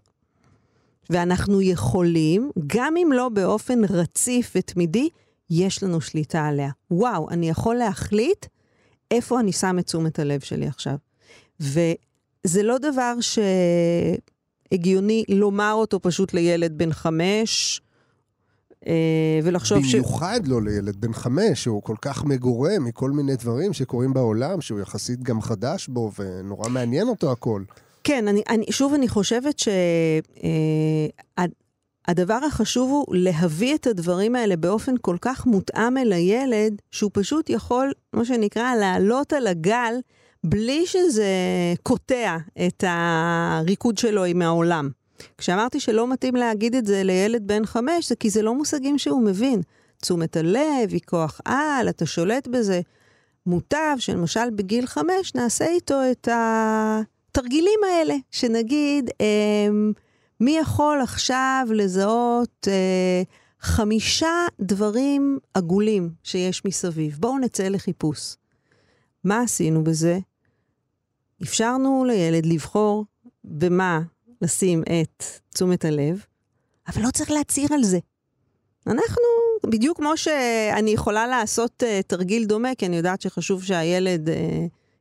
ואנחנו 1.09 1.61
יכולים, 1.61 2.51
גם 2.67 2.97
אם 2.97 3.09
לא 3.13 3.29
באופן 3.29 3.83
רציף 3.83 4.51
ותמידי, 4.55 5.09
יש 5.49 5.83
לנו 5.83 6.01
שליטה 6.01 6.45
עליה. 6.45 6.69
וואו, 6.91 7.29
אני 7.29 7.49
יכול 7.49 7.75
להחליט 7.75 8.45
איפה 9.11 9.39
אני 9.39 9.51
שם 9.51 9.79
את 9.79 9.85
תשומת 9.85 10.19
הלב 10.19 10.39
שלי 10.39 10.67
עכשיו. 10.67 10.95
וזה 11.59 12.63
לא 12.63 12.77
דבר 12.77 13.13
שהגיוני 14.71 15.23
לומר 15.29 15.73
אותו 15.73 15.99
פשוט 16.01 16.33
לילד 16.33 16.77
בן 16.77 16.93
חמש, 16.93 17.81
אה, 18.87 19.39
ולחשוב 19.43 19.85
ש... 19.85 19.95
במיוחד 19.95 20.47
לא 20.47 20.61
לילד 20.61 20.95
בן 20.95 21.13
חמש, 21.13 21.63
שהוא 21.63 21.83
כל 21.83 21.95
כך 22.01 22.25
מגורה 22.25 22.79
מכל 22.79 23.11
מיני 23.11 23.35
דברים 23.35 23.73
שקורים 23.73 24.13
בעולם, 24.13 24.61
שהוא 24.61 24.79
יחסית 24.79 25.23
גם 25.23 25.41
חדש 25.41 25.87
בו, 25.87 26.11
ונורא 26.19 26.69
מעניין 26.69 27.07
אותו 27.07 27.31
הכל. 27.31 27.63
כן, 28.03 28.27
אני, 28.27 28.41
אני, 28.49 28.65
שוב, 28.69 28.93
אני 28.93 29.07
חושבת 29.07 29.59
ש... 29.59 29.67
אה, 30.43 31.45
הדבר 32.07 32.39
החשוב 32.47 32.89
הוא 32.89 33.15
להביא 33.15 33.75
את 33.75 33.87
הדברים 33.87 34.35
האלה 34.35 34.55
באופן 34.55 34.95
כל 35.01 35.17
כך 35.21 35.45
מותאם 35.45 35.97
אל 35.97 36.13
הילד, 36.13 36.81
שהוא 36.91 37.11
פשוט 37.13 37.49
יכול, 37.49 37.91
מה 38.13 38.25
שנקרא, 38.25 38.75
לעלות 38.75 39.33
על 39.33 39.47
הגל 39.47 39.93
בלי 40.43 40.85
שזה 40.85 41.25
קוטע 41.83 42.37
את 42.67 42.83
הריקוד 42.87 43.97
שלו 43.97 44.23
עם 44.23 44.41
העולם. 44.41 44.89
כשאמרתי 45.37 45.79
שלא 45.79 46.07
מתאים 46.07 46.35
להגיד 46.35 46.75
את 46.75 46.85
זה 46.85 47.03
לילד 47.03 47.47
בן 47.47 47.65
חמש, 47.65 48.09
זה 48.09 48.15
כי 48.15 48.29
זה 48.29 48.41
לא 48.41 48.53
מושגים 48.53 48.97
שהוא 48.97 49.23
מבין. 49.23 49.61
תשומת 50.01 50.37
הלב 50.37 50.89
היא 50.89 50.99
כוח 51.05 51.41
על, 51.45 51.89
אתה 51.89 52.05
שולט 52.05 52.47
בזה. 52.47 52.81
מוטב 53.45 53.95
שלמשל 53.99 54.49
בגיל 54.49 54.85
חמש 54.85 55.35
נעשה 55.35 55.65
איתו 55.65 56.01
את 56.11 56.27
התרגילים 56.31 57.79
האלה, 57.91 58.15
שנגיד, 58.31 59.09
הם, 59.19 59.93
מי 60.39 60.57
יכול 60.57 61.01
עכשיו 61.03 61.67
לזהות 61.75 62.67
אה, 62.67 63.21
חמישה 63.59 64.45
דברים 64.59 65.39
עגולים 65.53 66.09
שיש 66.23 66.65
מסביב? 66.65 67.17
בואו 67.19 67.37
נצא 67.39 67.67
לחיפוש. 67.67 68.35
מה 69.23 69.41
עשינו 69.41 69.83
בזה? 69.83 70.19
אפשרנו 71.43 72.05
לילד 72.07 72.45
לבחור 72.45 73.05
במה 73.43 73.99
לשים 74.41 74.81
את 74.81 75.23
תשומת 75.53 75.85
הלב, 75.85 76.25
אבל 76.87 77.01
לא 77.01 77.11
צריך 77.11 77.31
להצהיר 77.31 77.73
על 77.73 77.83
זה. 77.83 77.99
אנחנו, 78.87 79.23
בדיוק 79.65 79.97
כמו 79.97 80.17
שאני 80.17 80.91
יכולה 80.91 81.27
לעשות 81.27 81.83
uh, 81.83 82.03
תרגיל 82.07 82.45
דומה, 82.45 82.75
כי 82.75 82.85
אני 82.85 82.97
יודעת 82.97 83.21
שחשוב 83.21 83.63
שהילד 83.63 84.29
uh, 84.29 84.31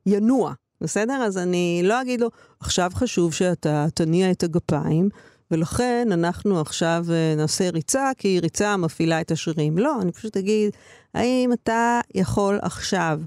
ינוע 0.05 0.53
בסדר? 0.81 1.13
אז 1.13 1.37
אני 1.37 1.81
לא 1.83 2.01
אגיד 2.01 2.21
לו, 2.21 2.29
עכשיו 2.59 2.91
חשוב 2.93 3.33
שאתה 3.33 3.85
תניע 3.93 4.31
את 4.31 4.43
הגפיים, 4.43 5.09
ולכן 5.51 6.07
אנחנו 6.11 6.59
עכשיו 6.59 7.05
אה, 7.09 7.33
נעשה 7.37 7.69
ריצה, 7.69 8.11
כי 8.17 8.39
ריצה 8.39 8.77
מפעילה 8.77 9.21
את 9.21 9.31
השרירים. 9.31 9.77
לא, 9.77 10.01
אני 10.01 10.11
פשוט 10.11 10.37
אגיד, 10.37 10.71
האם 11.13 11.53
אתה 11.53 11.99
יכול 12.15 12.59
עכשיו 12.61 13.21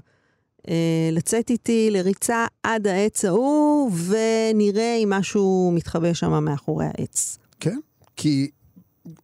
אה, 0.69 1.09
לצאת 1.11 1.49
איתי 1.49 1.89
לריצה 1.91 2.45
עד 2.63 2.87
העץ 2.87 3.25
ההוא, 3.25 3.91
ונראה 4.07 4.95
אם 5.03 5.09
משהו 5.09 5.71
מתחבא 5.75 6.13
שם 6.13 6.43
מאחורי 6.43 6.85
העץ. 6.85 7.37
כן, 7.59 7.79
כי 8.15 8.51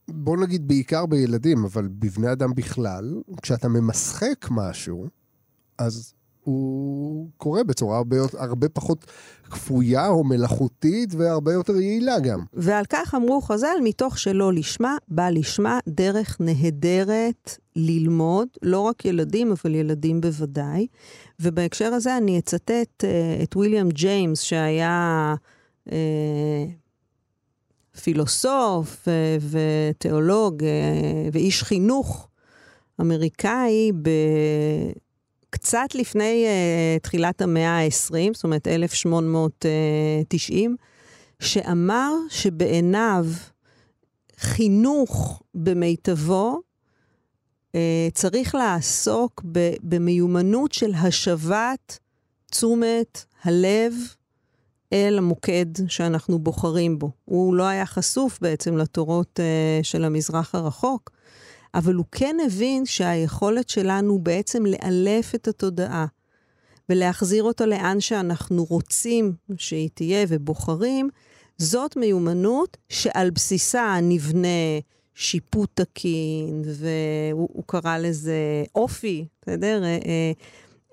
בוא 0.07 0.38
נגיד 0.38 0.67
בעיקר 0.67 1.05
בילדים, 1.05 1.65
אבל 1.65 1.88
בבני 1.88 2.31
אדם 2.31 2.53
בכלל, 2.53 3.22
כשאתה 3.41 3.67
ממשחק 3.67 4.48
משהו, 4.51 5.07
אז 5.77 6.13
הוא 6.47 7.29
קורה 7.37 7.63
בצורה 7.63 7.97
הרבה, 7.97 8.17
הרבה 8.37 8.69
פחות 8.69 9.05
כפויה 9.43 10.07
או 10.07 10.23
מלאכותית 10.23 11.13
והרבה 11.17 11.53
יותר 11.53 11.75
יעילה 11.75 12.19
גם. 12.19 12.43
ועל 12.53 12.85
כך 12.89 13.15
אמרו 13.15 13.41
חז"ל, 13.41 13.77
מתוך 13.83 14.19
שלא 14.19 14.53
לשמה, 14.53 14.97
בא 15.07 15.29
לשמה 15.29 15.79
דרך 15.87 16.37
נהדרת 16.39 17.57
ללמוד, 17.75 18.47
לא 18.61 18.79
רק 18.79 19.05
ילדים, 19.05 19.51
אבל 19.51 19.75
ילדים 19.75 20.21
בוודאי. 20.21 20.87
ובהקשר 21.39 21.93
הזה 21.93 22.17
אני 22.17 22.39
אצטט 22.39 23.03
uh, 23.03 23.43
את 23.43 23.55
ויליאם 23.55 23.89
ג'יימס, 23.89 24.41
שהיה 24.41 25.35
uh, 25.89 25.91
פילוסוף 28.03 29.07
uh, 29.07 29.43
ותיאולוג 29.49 30.63
ואיש 31.31 31.63
חינוך 31.63 32.27
אמריקאי. 33.01 33.91
קצת 35.57 35.95
לפני 35.95 36.45
uh, 36.45 36.49
תחילת 37.03 37.41
המאה 37.41 37.79
ה-20, 37.79 38.33
זאת 38.33 38.43
אומרת 38.43 38.67
1890, 38.67 40.75
שאמר 41.39 42.13
שבעיניו 42.29 43.25
חינוך 44.37 45.43
במיטבו 45.55 46.61
אה, 47.75 48.07
צריך 48.13 48.55
לעסוק 48.55 49.41
במיומנות 49.83 50.71
של 50.71 50.93
השבת 50.93 51.99
תשומת 52.51 53.25
הלב 53.43 53.93
אל 54.93 55.17
המוקד 55.17 55.65
שאנחנו 55.87 56.39
בוחרים 56.39 56.99
בו. 56.99 57.11
הוא 57.25 57.55
לא 57.55 57.63
היה 57.63 57.85
חשוף 57.85 58.39
בעצם 58.41 58.77
לתורות 58.77 59.39
uh, 59.39 59.43
של 59.83 60.05
המזרח 60.05 60.55
הרחוק, 60.55 61.11
אבל 61.77 61.93
הוא 61.93 62.05
כן 62.12 62.36
הבין 62.46 62.86
שהיכולת 62.86 63.69
שלנו 63.69 64.19
בעצם 64.19 64.65
לאלף 64.65 65.36
את 65.36 65.48
התודעה 65.48 66.05
ולהחזיר 66.89 67.43
אותה 67.43 67.65
לאן 67.65 68.00
שאנחנו 68.00 68.63
רוצים 68.63 69.34
שהיא 69.57 69.89
תהיה 69.93 70.25
ובוחרים, 70.29 71.10
זאת 71.57 71.96
מיומנות 71.96 72.77
שעל 72.89 73.29
בסיסה 73.29 73.98
נבנה 74.01 74.79
שיפוט 75.15 75.69
תקין, 75.74 76.63
והוא 76.65 77.63
קרא 77.65 77.98
לזה 77.98 78.63
אופי, 78.75 79.25
בסדר? 79.41 79.84
אה, 79.84 79.89
אה, 79.89 80.31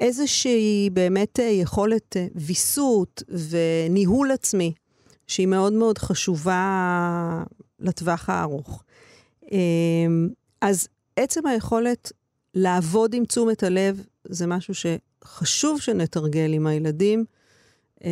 איזושהי 0.01 0.91
באמת 0.93 1.41
אה, 1.41 1.45
יכולת 1.45 2.17
ויסות 2.35 3.23
וניהול 3.29 4.31
עצמי, 4.31 4.73
שהיא 5.27 5.47
מאוד 5.47 5.73
מאוד 5.73 5.99
חשובה 5.99 7.43
לטווח 7.81 8.31
הארוך. 8.31 8.85
אז 10.65 10.89
עצם 11.17 11.47
היכולת 11.47 12.13
לעבוד 12.55 13.15
עם 13.15 13.25
תשומת 13.25 13.63
הלב 13.63 14.07
זה 14.25 14.47
משהו 14.47 14.75
שחשוב 14.75 15.81
שנתרגל 15.81 16.53
עם 16.53 16.67
הילדים. 16.67 17.25
Uh, 17.99 18.07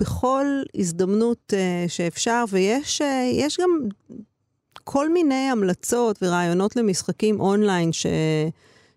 בכל 0.00 0.46
הזדמנות 0.74 1.52
uh, 1.52 1.88
שאפשר, 1.88 2.44
ויש 2.48 3.00
uh, 3.00 3.62
גם 3.62 3.70
כל 4.84 5.12
מיני 5.12 5.34
המלצות 5.34 6.18
ורעיונות 6.22 6.76
למשחקים 6.76 7.40
אונליין 7.40 7.92
ש, 7.92 8.06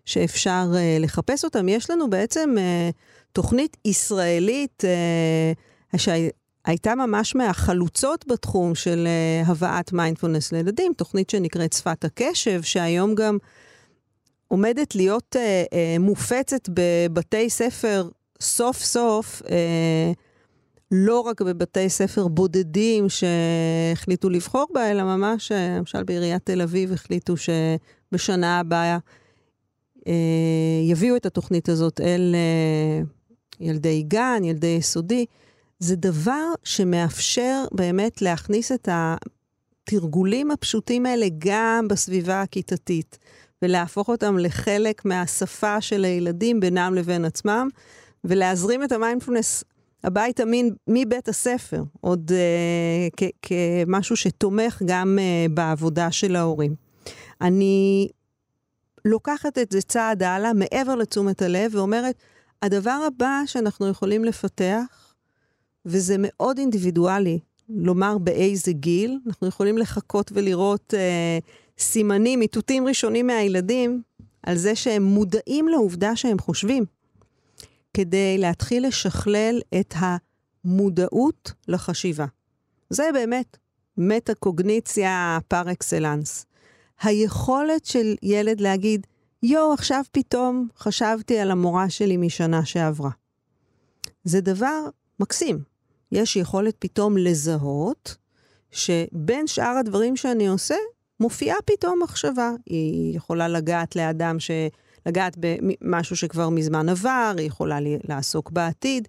שאפשר 0.04 0.64
uh, 0.72 1.02
לחפש 1.02 1.44
אותם. 1.44 1.68
יש 1.68 1.90
לנו 1.90 2.10
בעצם 2.10 2.54
uh, 2.56 2.92
תוכנית 3.32 3.76
ישראלית 3.84 4.84
uh, 4.84 5.96
שהייתה 6.66 6.94
ממש 6.94 7.34
מהחלוצות 7.34 8.24
בתחום 8.28 8.74
של 8.74 9.08
uh, 9.44 9.50
הבאת 9.50 9.92
מיינדפולנס 9.92 10.52
לילדים, 10.52 10.92
תוכנית 10.96 11.30
שנקראת 11.30 11.72
שפת 11.72 12.04
הקשב, 12.04 12.62
שהיום 12.62 13.14
גם 13.14 13.38
עומדת 14.48 14.94
להיות 14.94 15.36
uh, 15.36 15.38
uh, 15.38 16.02
מופצת 16.02 16.68
בבתי 16.68 17.50
ספר 17.50 18.08
סוף 18.40 18.78
סוף. 18.78 19.42
Uh, 19.42 19.48
לא 20.90 21.20
רק 21.20 21.42
בבתי 21.42 21.88
ספר 21.88 22.28
בודדים 22.28 23.06
שהחליטו 23.08 24.30
לבחור 24.30 24.66
בה, 24.74 24.90
אלא 24.90 25.04
ממש, 25.04 25.52
למשל 25.52 26.02
בעיריית 26.02 26.42
תל 26.44 26.62
אביב 26.62 26.92
החליטו 26.92 27.34
שבשנה 27.36 28.58
הבאה 28.58 28.98
אה, 30.06 30.12
יביאו 30.84 31.16
את 31.16 31.26
התוכנית 31.26 31.68
הזאת 31.68 32.00
אל 32.00 32.34
אה, 32.34 33.04
ילדי 33.60 34.02
גן, 34.02 34.42
ילדי 34.44 34.76
יסודי. 34.78 35.26
זה 35.78 35.96
דבר 35.96 36.52
שמאפשר 36.64 37.64
באמת 37.72 38.22
להכניס 38.22 38.72
את 38.72 38.88
התרגולים 38.92 40.50
הפשוטים 40.50 41.06
האלה 41.06 41.26
גם 41.38 41.86
בסביבה 41.88 42.42
הכיתתית, 42.42 43.18
ולהפוך 43.62 44.08
אותם 44.08 44.38
לחלק 44.38 45.04
מהשפה 45.04 45.80
של 45.80 46.04
הילדים 46.04 46.60
בינם 46.60 46.94
לבין 46.94 47.24
עצמם, 47.24 47.68
ולהזרים 48.24 48.84
את 48.84 48.92
המיינדפולנס 48.92 49.64
הבית 50.04 50.40
אמין 50.40 50.74
מבית 50.88 51.28
הספר, 51.28 51.82
עוד 52.00 52.30
uh, 52.30 53.24
כמשהו 53.42 54.16
שתומך 54.16 54.82
גם 54.86 55.18
uh, 55.18 55.52
בעבודה 55.52 56.10
של 56.10 56.36
ההורים. 56.36 56.74
אני 57.40 58.08
לוקחת 59.04 59.58
את 59.58 59.72
זה 59.72 59.82
צעד 59.82 60.22
הלאה, 60.22 60.52
מעבר 60.52 60.94
לתשומת 60.94 61.42
הלב, 61.42 61.74
ואומרת, 61.74 62.14
הדבר 62.62 62.98
הבא 63.06 63.42
שאנחנו 63.46 63.88
יכולים 63.88 64.24
לפתח, 64.24 65.05
וזה 65.86 66.16
מאוד 66.18 66.58
אינדיבידואלי, 66.58 67.38
לומר 67.68 68.18
באיזה 68.18 68.72
גיל, 68.72 69.18
אנחנו 69.26 69.46
יכולים 69.46 69.78
לחכות 69.78 70.30
ולראות 70.34 70.94
uh, 70.94 71.44
סימנים, 71.78 72.42
איתותים 72.42 72.88
ראשונים 72.88 73.26
מהילדים, 73.26 74.02
על 74.42 74.56
זה 74.56 74.74
שהם 74.74 75.02
מודעים 75.02 75.68
לעובדה 75.68 76.16
שהם 76.16 76.38
חושבים. 76.38 76.84
כדי 77.94 78.38
להתחיל 78.38 78.86
לשכלל 78.86 79.60
את 79.80 79.94
המודעות 79.96 81.52
לחשיבה. 81.68 82.26
זה 82.90 83.10
באמת 83.12 83.56
מטה-קוגניציה 83.98 85.38
פר 85.48 85.72
אקסלנס. 85.72 86.46
היכולת 87.02 87.84
של 87.84 88.14
ילד 88.22 88.60
להגיד, 88.60 89.06
יואו, 89.42 89.72
עכשיו 89.72 90.02
פתאום 90.12 90.68
חשבתי 90.78 91.38
על 91.38 91.50
המורה 91.50 91.90
שלי 91.90 92.16
משנה 92.16 92.64
שעברה. 92.64 93.10
זה 94.24 94.40
דבר 94.40 94.80
מקסים. 95.20 95.75
יש 96.16 96.36
יכולת 96.36 96.76
פתאום 96.78 97.16
לזהות 97.16 98.16
שבין 98.70 99.46
שאר 99.46 99.76
הדברים 99.80 100.16
שאני 100.16 100.48
עושה, 100.48 100.74
מופיעה 101.20 101.56
פתאום 101.64 102.02
מחשבה. 102.02 102.50
היא 102.66 103.16
יכולה 103.16 103.48
לגעת 103.48 103.96
לאדם 103.96 104.40
ש... 104.40 104.50
לגעת 105.06 105.36
במשהו 105.40 106.16
שכבר 106.16 106.48
מזמן 106.48 106.88
עבר, 106.88 107.34
היא 107.38 107.46
יכולה 107.46 107.78
לעסוק 108.08 108.50
בעתיד. 108.50 109.08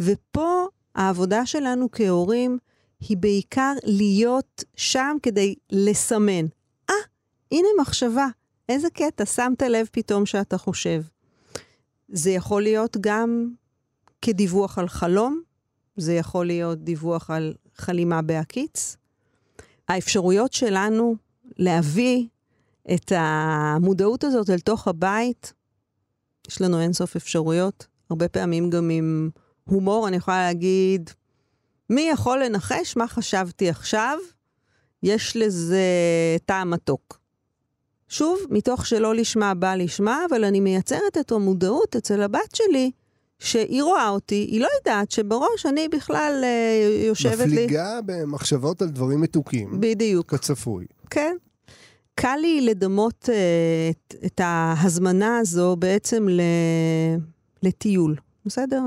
ופה 0.00 0.66
העבודה 0.94 1.46
שלנו 1.46 1.88
כהורים 1.92 2.58
היא 3.00 3.16
בעיקר 3.16 3.72
להיות 3.84 4.64
שם 4.76 5.16
כדי 5.22 5.54
לסמן. 5.70 6.46
אה, 6.90 6.94
ah, 6.94 7.08
הנה 7.52 7.68
מחשבה, 7.80 8.26
איזה 8.68 8.88
קטע, 8.90 9.26
שמת 9.26 9.62
לב 9.62 9.86
פתאום 9.92 10.26
שאתה 10.26 10.58
חושב. 10.58 11.02
זה 12.08 12.30
יכול 12.30 12.62
להיות 12.62 12.96
גם 13.00 13.48
כדיווח 14.22 14.78
על 14.78 14.88
חלום, 14.88 15.42
זה 15.96 16.14
יכול 16.14 16.46
להיות 16.46 16.78
דיווח 16.84 17.30
על 17.30 17.54
חלימה 17.76 18.22
בהקיץ. 18.22 18.96
האפשרויות 19.88 20.52
שלנו 20.52 21.16
להביא 21.58 22.26
את 22.94 23.12
המודעות 23.16 24.24
הזאת 24.24 24.50
אל 24.50 24.58
תוך 24.58 24.88
הבית, 24.88 25.52
יש 26.48 26.60
לנו 26.60 26.80
אינסוף 26.80 27.16
אפשרויות, 27.16 27.86
הרבה 28.10 28.28
פעמים 28.28 28.70
גם 28.70 28.90
עם 28.90 29.30
הומור, 29.64 30.08
אני 30.08 30.16
יכולה 30.16 30.42
להגיד, 30.46 31.10
מי 31.90 32.08
יכול 32.12 32.44
לנחש 32.44 32.96
מה 32.96 33.08
חשבתי 33.08 33.70
עכשיו? 33.70 34.18
יש 35.02 35.36
לזה 35.36 35.86
טעם 36.44 36.70
מתוק. 36.70 37.20
שוב, 38.08 38.38
מתוך 38.50 38.86
שלא 38.86 39.14
לשמה 39.14 39.54
בא 39.54 39.74
לשמה, 39.74 40.20
אבל 40.30 40.44
אני 40.44 40.60
מייצרת 40.60 41.18
את 41.20 41.32
המודעות 41.32 41.96
אצל 41.96 42.22
הבת 42.22 42.54
שלי, 42.54 42.90
שהיא 43.38 43.82
רואה 43.82 44.08
אותי, 44.08 44.48
היא 44.50 44.60
לא 44.60 44.68
יודעת 44.78 45.10
שבראש 45.10 45.66
אני 45.66 45.88
בכלל 45.88 46.40
אה, 46.44 47.06
יושבת 47.06 47.32
מפליגה 47.32 47.54
לי... 47.54 47.64
מפליגה 47.64 48.00
במחשבות 48.06 48.82
על 48.82 48.88
דברים 48.88 49.20
מתוקים. 49.20 49.80
בדיוק. 49.80 50.34
כצפוי. 50.34 50.86
כן. 51.10 51.36
קל 52.14 52.36
לי 52.40 52.60
לדמות 52.60 53.28
uh, 53.28 53.32
את, 53.90 54.14
את 54.26 54.40
ההזמנה 54.44 55.38
הזו 55.38 55.76
בעצם 55.76 56.28
ל, 56.28 56.40
לטיול, 57.62 58.16
בסדר? 58.46 58.82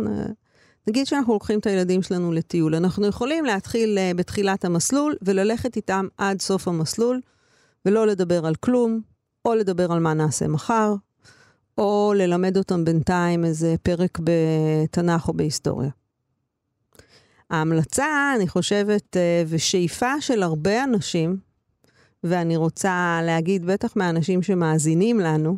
נגיד 0.88 1.08
שאנחנו 1.08 1.34
לוקחים 1.34 1.60
את 1.60 1.66
הילדים 1.66 2.02
שלנו 2.02 2.32
לטיול. 2.32 2.76
אנחנו 2.76 3.08
יכולים 3.08 3.46
להתחיל 3.46 3.98
uh, 3.98 4.18
בתחילת 4.18 4.66
המסלול 4.66 5.16
וללכת 5.22 5.76
איתם 5.76 6.08
עד 6.18 6.42
סוף 6.42 6.68
המסלול, 6.68 7.22
ולא 7.86 8.08
לדבר 8.08 8.46
על 8.46 8.56
כלום, 8.56 9.02
או 9.46 9.56
לדבר 9.56 9.92
על 9.92 10.00
מה 10.00 10.14
נעשה 10.14 10.48
מחר, 10.48 10.94
או 11.78 12.14
ללמד 12.16 12.58
אותם 12.58 12.86
בינתיים 12.86 13.46
איזה 13.46 13.76
פרק 13.84 14.20
בתנ"ך 14.24 15.28
או 15.28 15.34
בהיסטוריה. 15.34 15.90
ההמלצה, 17.50 18.34
אני 18.36 18.48
חושבת, 18.48 19.16
uh, 19.16 19.48
ושאיפה 19.48 20.22
של 20.22 20.44
הרבה 20.44 20.84
אנשים, 20.84 21.38
ואני 22.24 22.56
רוצה 22.58 23.20
להגיד, 23.24 23.66
בטח 23.66 23.96
מהאנשים 23.96 24.44
שמאזינים 24.44 25.20
לנו, 25.20 25.58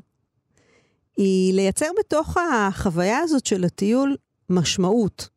היא 1.18 1.54
לייצר 1.54 1.86
בתוך 2.00 2.38
החוויה 2.38 3.20
הזאת 3.20 3.46
של 3.46 3.64
הטיול 3.64 4.16
משמעות. 4.50 5.30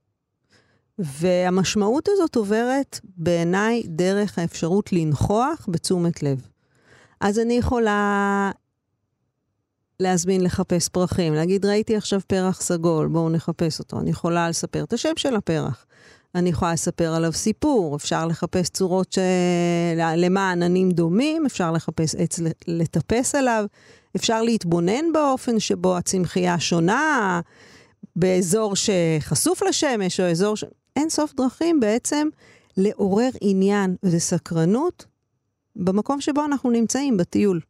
והמשמעות 0.98 2.08
הזאת 2.08 2.36
עוברת 2.36 3.00
בעיניי 3.04 3.82
דרך 3.86 4.38
האפשרות 4.38 4.92
לנכוח 4.92 5.66
בתשומת 5.68 6.22
לב. 6.22 6.46
אז 7.20 7.38
אני 7.38 7.54
יכולה 7.54 8.50
להזמין 10.02 10.40
לחפש 10.40 10.88
פרחים, 10.88 11.34
להגיד, 11.34 11.66
ראיתי 11.66 11.96
עכשיו 11.96 12.20
פרח 12.26 12.60
סגול, 12.60 13.06
בואו 13.06 13.30
נחפש 13.30 13.78
אותו. 13.78 14.00
אני 14.00 14.10
יכולה 14.10 14.48
לספר 14.48 14.84
את 14.84 14.92
השם 14.92 15.12
של 15.16 15.36
הפרח. 15.36 15.86
אני 16.34 16.50
יכולה 16.50 16.72
לספר 16.72 17.14
עליו 17.14 17.32
סיפור, 17.32 17.96
אפשר 17.96 18.26
לחפש 18.26 18.68
צורות 18.68 19.12
של... 19.12 19.20
למה 20.16 20.50
עננים 20.50 20.90
דומים, 20.90 21.46
אפשר 21.46 21.72
לחפש 21.72 22.14
עץ 22.14 22.40
לטפס 22.66 23.34
עליו, 23.34 23.64
אפשר 24.16 24.42
להתבונן 24.42 25.12
באופן 25.12 25.60
שבו 25.60 25.96
הצמחייה 25.96 26.60
שונה, 26.60 27.40
באזור 28.16 28.74
שחשוף 28.76 29.62
לשמש 29.62 30.20
או 30.20 30.30
אזור 30.30 30.56
ש... 30.56 30.64
אין 30.96 31.10
סוף 31.10 31.34
דרכים 31.34 31.80
בעצם 31.80 32.28
לעורר 32.76 33.30
עניין 33.40 33.96
וסקרנות 34.02 35.06
במקום 35.76 36.20
שבו 36.20 36.44
אנחנו 36.44 36.70
נמצאים, 36.70 37.16
בטיול. 37.16 37.60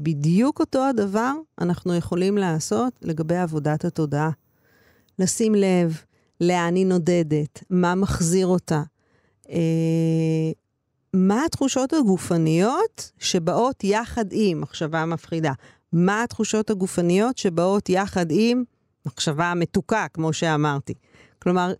בדיוק 0.00 0.60
אותו 0.60 0.84
הדבר 0.84 1.32
אנחנו 1.60 1.94
יכולים 1.94 2.38
לעשות 2.38 2.92
לגבי 3.02 3.36
עבודת 3.36 3.84
התודעה. 3.84 4.30
לשים 5.18 5.54
לב 5.54 6.00
לאן 6.40 6.74
היא 6.74 6.86
נודדת, 6.86 7.64
מה 7.70 7.94
מחזיר 7.94 8.46
אותה, 8.46 8.82
אה, 9.50 10.52
מה 11.14 11.44
התחושות 11.44 11.92
הגופניות 11.92 13.12
שבאות 13.18 13.84
יחד 13.84 14.24
עם 14.30 14.60
מחשבה 14.60 15.04
מפחידה? 15.04 15.52
מה 15.92 16.22
התחושות 16.22 16.70
הגופניות 16.70 17.38
שבאות 17.38 17.88
יחד 17.88 18.26
עם 18.30 18.64
מחשבה 19.06 19.52
מתוקה, 19.56 20.06
כמו 20.12 20.32
שאמרתי? 20.32 20.94
כלומר, 21.38 21.72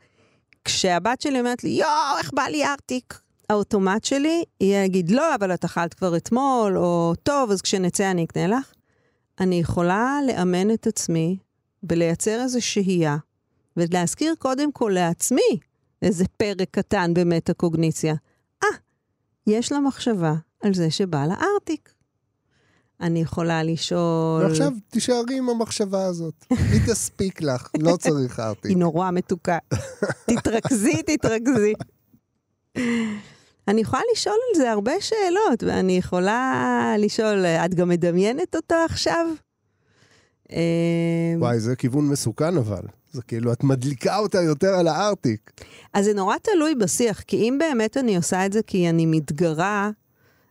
כשהבת 0.65 1.21
שלי 1.21 1.41
אומרת 1.41 1.65
לי, 1.65 1.71
יואו, 1.71 2.19
איך 2.19 2.31
בא 2.35 2.43
לי 2.43 2.67
ארטיק? 2.67 3.21
האוטומט 3.51 4.05
שלי 4.05 4.45
יהיה 4.61 4.81
להגיד, 4.81 5.11
לא, 5.11 5.35
אבל 5.35 5.55
את 5.55 5.65
אכלת 5.65 5.95
כבר 5.95 6.17
אתמול, 6.17 6.79
או 6.79 7.15
טוב, 7.23 7.51
אז 7.51 7.63
כשנצא 7.63 8.11
אני 8.11 8.25
אקנה 8.25 8.47
לך. 8.47 8.73
אני 9.41 9.61
יכולה 9.61 10.19
לאמן 10.27 10.71
את 10.71 10.87
עצמי 10.87 11.37
ולייצר 11.83 12.43
איזו 12.43 12.63
שהייה, 12.63 13.17
ולהזכיר 13.77 14.35
קודם 14.39 14.73
כל 14.73 14.93
לעצמי 14.95 15.59
איזה 16.03 16.25
פרק 16.37 16.69
קטן 16.71 17.15
במטה-קוגניציה. 17.15 18.15
אה, 18.65 18.69
ah, 18.69 18.77
יש 19.47 19.73
לה 19.73 19.81
מחשבה 19.81 20.35
על 20.63 20.75
זה 20.75 20.91
שבא 20.91 21.27
לה 21.27 21.35
ארטיק. 21.55 21.93
אני 23.01 23.21
יכולה 23.21 23.63
לשאול... 23.63 24.43
ועכשיו 24.43 24.73
תישארי 24.89 25.39
עם 25.39 25.49
המחשבה 25.49 26.05
הזאת. 26.05 26.45
היא 26.51 26.81
תספיק 26.87 27.43
לך, 27.43 27.71
לא 27.81 27.97
צריך 27.97 28.41
ארטיק. 28.41 28.65
היא 28.65 28.77
נורא 28.77 29.11
מתוקה. 29.11 29.59
תתרכזי, 30.31 31.03
תתרכזי. 31.03 31.75
אני 33.69 33.81
יכולה 33.81 34.03
לשאול 34.13 34.37
על 34.51 34.61
זה 34.61 34.71
הרבה 34.71 34.93
שאלות, 35.01 35.63
ואני 35.63 35.93
יכולה 35.93 36.95
לשאול, 36.99 37.47
את 37.47 37.75
גם 37.75 37.89
מדמיינת 37.89 38.57
אותו 38.57 38.75
עכשיו? 38.75 39.27
וואי, 41.39 41.61
זה 41.61 41.77
כיוון 41.77 42.09
מסוכן 42.09 42.57
אבל. 42.57 42.83
זה 43.13 43.23
כאילו, 43.23 43.53
את 43.53 43.65
מדליקה 43.65 44.19
אותה 44.19 44.43
יותר 44.43 44.69
על 44.69 44.89
הארטיק. 44.89 45.51
אז 45.95 46.05
זה 46.05 46.15
נורא 46.15 46.37
תלוי 46.43 46.75
בשיח, 46.75 47.21
כי 47.21 47.37
אם 47.37 47.57
באמת 47.61 47.97
אני 47.97 48.17
עושה 48.17 48.47
את 48.47 48.53
זה 48.53 48.63
כי 48.63 48.89
אני 48.89 49.07
מתגרה, 49.07 49.91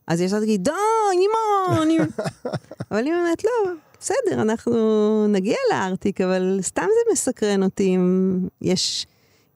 אז 0.08 0.22
יש 0.22 0.34
לה 0.34 0.39
להגיד, 0.39 0.63
די, 0.63 0.72
אימא, 1.12 1.84
אני... 1.84 1.98
אבל 2.91 3.08
אם 3.08 3.13
באמת 3.24 3.43
לא, 3.43 3.72
בסדר, 4.00 4.41
אנחנו 4.41 5.28
נגיע 5.28 5.58
לארטיק, 5.72 6.22
אבל 6.22 6.60
סתם 6.62 6.82
זה 6.82 7.12
מסקרן 7.13 7.63
אותי 7.63 7.95
אם 7.95 8.38
יש, 8.62 9.08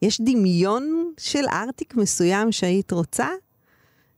יש 0.04 0.22
דמיון 0.22 1.14
של 1.18 1.46
ארטיק 1.52 1.96
מסוים 1.96 2.52
שהיית 2.52 2.92
רוצה, 2.92 3.28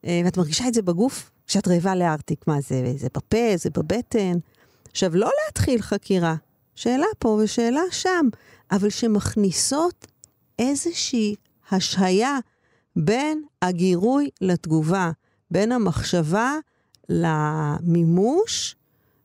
אה, 0.05 0.21
ואת 0.25 0.37
מרגישה 0.37 0.67
את 0.67 0.73
זה 0.73 0.81
בגוף, 0.81 1.31
כשאת 1.47 1.67
רעבה 1.67 1.95
לארטיק. 1.95 2.47
מה 2.47 2.61
זה, 2.61 2.93
זה 2.97 3.07
בפה, 3.15 3.57
זה 3.57 3.69
בבטן. 3.69 4.37
עכשיו, 4.91 5.15
לא 5.15 5.29
להתחיל 5.45 5.81
חקירה, 5.81 6.35
שאלה 6.75 7.05
פה 7.19 7.39
ושאלה 7.43 7.81
שם, 7.91 8.25
אבל 8.71 8.89
שמכניסות 8.89 10.07
איזושהי 10.59 11.35
השהיה 11.71 12.39
בין 12.95 13.43
הגירוי 13.61 14.29
לתגובה. 14.41 15.11
בין 15.51 15.71
המחשבה 15.71 16.53
למימוש, 17.09 18.75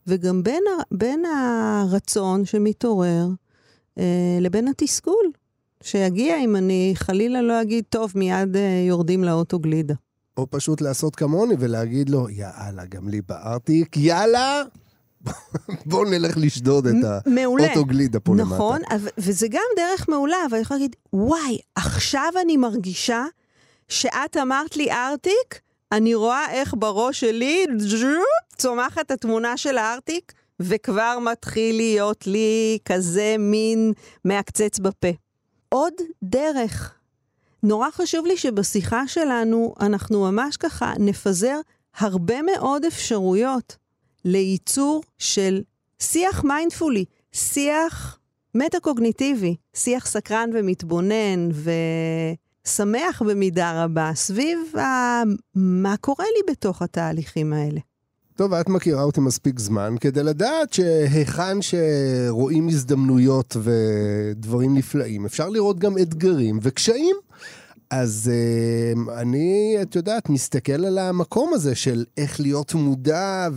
וגם 0.06 0.42
בין, 0.42 0.62
בין 0.90 1.24
הרצון 1.24 2.44
שמתעורר 2.44 3.26
אה, 3.98 4.38
לבין 4.40 4.68
התסכול, 4.68 5.30
שיגיע 5.82 6.36
אם 6.38 6.56
אני 6.56 6.92
חלילה 6.96 7.42
לא 7.42 7.62
אגיד, 7.62 7.84
טוב, 7.88 8.12
מיד 8.14 8.56
אה, 8.56 8.84
יורדים 8.88 9.24
לאוטו 9.24 9.58
גלידה. 9.58 9.94
או 10.36 10.46
פשוט 10.50 10.80
לעשות 10.80 11.16
כמוני 11.16 11.54
ולהגיד 11.58 12.10
לו, 12.10 12.28
יאללה, 12.30 12.84
גם 12.88 13.08
לי 13.08 13.20
בארטיק, 13.28 13.96
יאללה, 13.96 14.62
בואו 15.86 16.04
נלך 16.04 16.36
לשדוד 16.36 16.86
את 16.86 16.94
האוטו 17.36 17.84
גלידה 17.84 18.20
פה 18.20 18.32
למטה. 18.32 18.54
נכון, 18.54 18.80
וזה 19.18 19.48
גם 19.48 19.62
דרך 19.76 20.08
מעולה, 20.08 20.36
אבל 20.46 20.54
אני 20.54 20.62
יכולה 20.62 20.80
להגיד, 20.80 20.96
וואי, 21.12 21.58
עכשיו 21.74 22.32
אני 22.42 22.56
מרגישה 22.56 23.24
שאת 23.88 24.36
אמרת 24.36 24.76
לי 24.76 24.90
ארטיק, 24.90 25.60
אני 25.92 26.14
רואה 26.14 26.52
איך 26.52 26.74
בראש 26.78 27.20
שלי 27.20 27.66
צומחת 28.56 29.10
התמונה 29.10 29.56
של 29.56 29.78
הארטיק, 29.78 30.32
וכבר 30.60 31.18
מתחיל 31.32 31.76
להיות 31.76 32.26
לי 32.26 32.78
כזה 32.84 33.36
מין 33.38 33.92
מעקצץ 34.24 34.78
בפה. 34.78 35.08
עוד 35.74 35.94
דרך. 36.22 36.94
נורא 37.62 37.90
חשוב 37.90 38.26
לי 38.26 38.36
שבשיחה 38.36 39.08
שלנו 39.08 39.74
אנחנו 39.80 40.20
ממש 40.20 40.56
ככה 40.56 40.92
נפזר 40.98 41.60
הרבה 41.96 42.42
מאוד 42.42 42.84
אפשרויות 42.84 43.76
לייצור 44.24 45.02
של 45.18 45.62
שיח 45.98 46.44
מיינדפולי, 46.44 47.04
שיח 47.32 48.18
מטה-קוגניטיבי, 48.54 49.56
שיח 49.74 50.06
סקרן 50.06 50.50
ומתבונן 50.54 51.48
ו... 51.52 51.70
שמח 52.64 53.22
במידה 53.22 53.84
רבה 53.84 54.10
סביב 54.14 54.58
ה... 54.78 55.22
מה 55.54 55.96
קורה 56.00 56.24
לי 56.36 56.52
בתוך 56.52 56.82
התהליכים 56.82 57.52
האלה. 57.52 57.80
טוב, 58.40 58.54
את 58.54 58.68
מכירה 58.68 59.02
אותי 59.02 59.20
מספיק 59.20 59.58
זמן 59.58 59.94
כדי 60.00 60.22
לדעת 60.22 60.72
שהיכן 60.72 61.58
שרואים 61.62 62.68
הזדמנויות 62.68 63.56
ודברים 63.62 64.74
נפלאים, 64.74 65.26
אפשר 65.26 65.48
לראות 65.48 65.78
גם 65.78 65.98
אתגרים 65.98 66.58
וקשיים. 66.62 67.16
אז 67.90 68.30
uh, 68.32 69.10
אני, 69.20 69.76
את 69.82 69.96
יודעת, 69.96 70.28
מסתכל 70.28 70.84
על 70.84 70.98
המקום 70.98 71.54
הזה 71.54 71.74
של 71.74 72.04
איך 72.16 72.40
להיות 72.40 72.74
מודע 72.74 73.48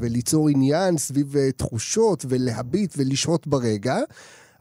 וליצור 0.00 0.48
עניין 0.48 0.98
סביב 0.98 1.34
uh, 1.34 1.38
תחושות 1.56 2.24
ולהביט 2.28 2.94
ולשהות 2.96 3.46
ברגע. 3.46 3.98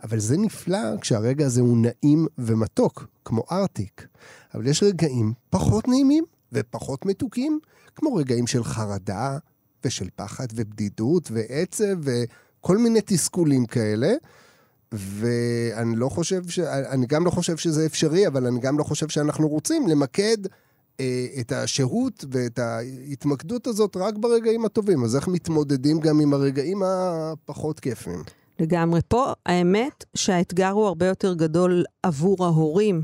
אבל 0.04 0.19
זה 0.19 0.38
נפלא 0.38 0.97
כשהרגע 1.02 1.45
הזה 1.45 1.62
הוא 1.62 1.78
נעים 1.78 2.28
ומתוק, 2.38 3.08
כמו 3.25 3.43
ארטיק. 3.52 4.08
אבל 4.56 4.67
יש 4.67 4.84
רגעים 4.84 5.34
פחות 5.49 5.88
נעימים 5.88 6.23
ופחות 6.54 7.06
מתוקים, 7.06 7.60
כמו 7.96 8.16
רגעים 8.16 8.48
של 8.48 8.64
חרדה 8.64 9.38
ושל 9.86 10.08
פחד 10.16 10.48
ובדידות 10.54 11.32
ועצב 11.32 11.96
וכל 12.02 12.78
מיני 12.78 13.00
תסכולים 13.06 13.66
כאלה. 13.66 14.14
ואני 14.92 15.96
לא 15.96 16.10
חושב 16.10 16.50
ש... 16.50 16.60
אני 16.60 17.06
גם 17.06 17.26
לא 17.26 17.32
חושב 17.32 17.58
שזה 17.58 17.86
אפשרי, 17.86 18.28
אבל 18.28 18.48
אני 18.48 18.60
גם 18.60 18.80
לא 18.80 18.84
חושב 18.84 19.10
שאנחנו 19.10 19.48
רוצים 19.48 19.88
למקד 19.88 20.38
אה, 21.00 21.28
את 21.40 21.52
השהות 21.52 22.26
ואת 22.32 22.60
ההתמקדות 22.60 23.68
הזאת 23.68 23.98
רק 23.98 24.16
ברגעים 24.18 24.66
הטובים. 24.66 25.04
אז 25.04 25.16
איך 25.16 25.28
מתמודדים 25.28 26.00
גם 26.00 26.20
עם 26.20 26.34
הרגעים 26.34 26.84
הפחות 26.86 27.80
כיפים? 27.80 28.24
לגמרי. 28.60 29.00
פה 29.08 29.34
האמת 29.46 30.06
שהאתגר 30.16 30.70
הוא 30.70 30.86
הרבה 30.86 31.06
יותר 31.06 31.34
גדול 31.34 31.84
עבור 32.04 32.46
ההורים 32.46 33.02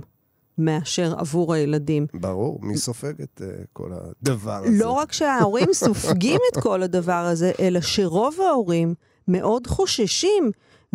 מאשר 0.58 1.14
עבור 1.18 1.54
הילדים. 1.54 2.08
ברור, 2.14 2.60
מי 2.62 2.78
סופג 2.78 3.22
את 3.22 3.42
uh, 3.42 3.66
כל 3.74 3.92
הדבר 3.94 4.64
הזה? 4.66 4.84
לא 4.84 4.92
רק 4.92 5.12
שההורים 5.12 5.74
סופגים 5.74 6.40
את 6.52 6.64
כל 6.64 6.84
הדבר 6.84 7.14
הזה, 7.14 7.52
אלא 7.60 7.82
שרוב 7.82 8.36
ההורים 8.42 8.94
מאוד 9.28 9.68
חוששים 9.68 10.52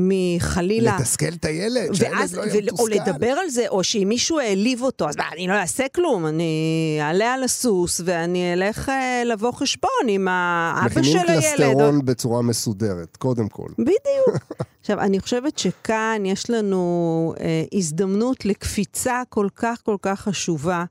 מחלילה... 0.09 0.97
לתסכל 0.99 1.27
את 1.41 1.45
הילד, 1.45 1.95
שהילד 1.95 2.33
לא 2.33 2.43
יהיה 2.43 2.63
מתוסכל. 2.63 2.83
או 2.83 2.89
לדבר 2.89 3.27
על 3.27 3.49
זה, 3.49 3.69
או 3.69 3.85
שאם 3.85 4.07
מישהו 4.09 4.39
העליב 4.39 4.83
אותו, 4.83 5.09
אז 5.09 5.17
אני 5.33 5.49
לא 5.49 5.53
אעשה 5.53 5.85
כלום, 5.95 6.27
אני 6.27 6.99
אעלה 7.01 7.35
על 7.35 7.45
הסוס 7.45 8.01
ואני 8.05 8.53
אלך 8.53 8.89
אה, 8.89 9.23
לבוא 9.27 9.53
חשבון 9.53 9.91
עם 10.09 10.29
האבא 10.31 11.03
של 11.03 11.19
הילד. 11.19 11.23
מכינים 11.23 11.41
קלסטרון 11.41 11.97
או... 11.97 12.03
בצורה 12.03 12.43
מסודרת, 12.43 13.17
קודם 13.17 13.49
כל. 13.49 13.69
בדיוק. 13.79 14.45
עכשיו, 14.81 15.01
אני 15.01 15.21
חושבת 15.21 15.59
שכאן 15.59 16.23
יש 16.27 16.51
לנו 16.51 17.35
אה, 17.41 17.63
הזדמנות 17.73 18.45
לקפיצה 18.45 19.23
כל 19.29 19.49
כך 19.57 19.81
כל 19.85 19.97
כך 20.03 20.21
חשובה, 20.21 20.85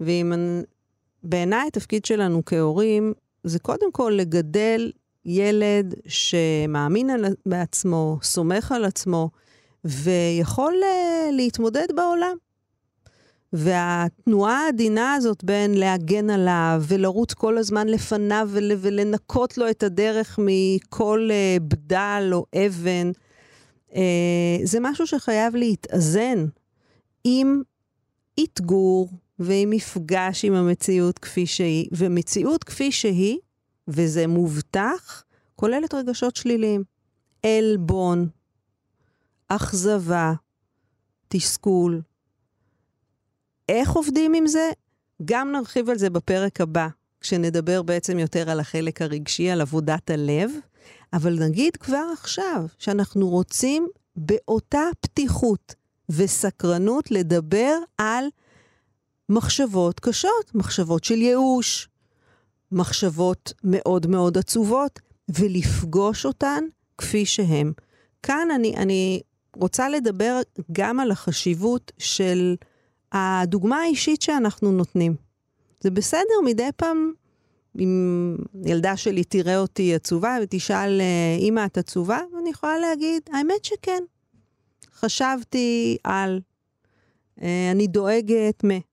ואם... 0.00 0.32
בעיניי 1.24 1.66
התפקיד 1.66 2.04
שלנו 2.04 2.42
כהורים 2.46 3.12
זה 3.44 3.58
קודם 3.58 3.92
כל 3.92 4.12
לגדל 4.16 4.90
ילד 5.24 5.94
שמאמין 6.06 7.10
על, 7.10 7.24
בעצמו, 7.46 8.18
סומך 8.22 8.72
על 8.72 8.84
עצמו, 8.84 9.30
ויכול 9.84 10.74
uh, 10.82 11.32
להתמודד 11.32 11.86
בעולם. 11.94 12.36
והתנועה 13.52 14.64
העדינה 14.64 15.14
הזאת 15.14 15.44
בין 15.44 15.74
להגן 15.74 16.30
עליו 16.30 16.82
ולרוץ 16.88 17.34
כל 17.34 17.58
הזמן 17.58 17.88
לפניו 17.88 18.48
ול, 18.52 18.72
ולנקות 18.78 19.58
לו 19.58 19.70
את 19.70 19.82
הדרך 19.82 20.38
מכל 20.42 21.28
uh, 21.30 21.62
בדל 21.62 22.30
או 22.32 22.46
אבן, 22.66 23.10
uh, 23.90 23.94
זה 24.64 24.78
משהו 24.80 25.06
שחייב 25.06 25.56
להתאזן 25.56 26.46
עם 27.24 27.62
אתגור 28.44 29.08
ועם 29.38 29.70
מפגש 29.70 30.44
עם 30.44 30.54
המציאות 30.54 31.18
כפי 31.18 31.46
שהיא. 31.46 31.88
ומציאות 31.92 32.64
כפי 32.64 32.92
שהיא 32.92 33.38
וזה 33.88 34.26
מובטח, 34.26 35.24
כוללת 35.56 35.94
רגשות 35.94 36.36
שליליים. 36.36 36.84
עלבון, 37.46 38.28
אכזבה, 39.48 40.32
תסכול. 41.28 42.00
איך 43.68 43.90
עובדים 43.90 44.34
עם 44.34 44.46
זה? 44.46 44.70
גם 45.24 45.52
נרחיב 45.52 45.90
על 45.90 45.98
זה 45.98 46.10
בפרק 46.10 46.60
הבא, 46.60 46.88
כשנדבר 47.20 47.82
בעצם 47.82 48.18
יותר 48.18 48.50
על 48.50 48.60
החלק 48.60 49.02
הרגשי, 49.02 49.50
על 49.50 49.60
עבודת 49.60 50.10
הלב. 50.10 50.50
אבל 51.12 51.38
נגיד 51.44 51.76
כבר 51.76 52.04
עכשיו 52.12 52.66
שאנחנו 52.78 53.28
רוצים 53.28 53.88
באותה 54.16 54.82
פתיחות 55.00 55.74
וסקרנות 56.08 57.10
לדבר 57.10 57.78
על 57.98 58.24
מחשבות 59.28 60.00
קשות, 60.00 60.54
מחשבות 60.54 61.04
של 61.04 61.14
ייאוש, 61.22 61.88
מחשבות 62.72 63.52
מאוד 63.64 64.06
מאוד 64.06 64.38
עצובות, 64.38 65.00
ולפגוש 65.28 66.26
אותן 66.26 66.64
כפי 66.98 67.26
שהן. 67.26 67.72
כאן 68.22 68.48
אני, 68.54 68.76
אני 68.76 69.20
רוצה 69.56 69.88
לדבר 69.88 70.40
גם 70.72 71.00
על 71.00 71.10
החשיבות 71.10 71.92
של 71.98 72.56
הדוגמה 73.12 73.76
האישית 73.76 74.22
שאנחנו 74.22 74.72
נותנים. 74.72 75.14
זה 75.80 75.90
בסדר 75.90 76.40
מדי 76.44 76.68
פעם, 76.76 77.12
אם 77.78 78.36
ילדה 78.64 78.96
שלי 78.96 79.24
תראה 79.24 79.58
אותי 79.58 79.94
עצובה 79.94 80.36
ותשאל, 80.42 81.00
אמא, 81.38 81.66
את 81.66 81.78
עצובה? 81.78 82.20
אני 82.40 82.50
יכולה 82.50 82.78
להגיד, 82.78 83.22
האמת 83.32 83.64
שכן. 83.64 84.02
חשבתי 84.94 85.96
על, 86.04 86.40
אה, 87.42 87.70
אני 87.70 87.86
דואגת 87.86 88.64
מ... 88.64 88.91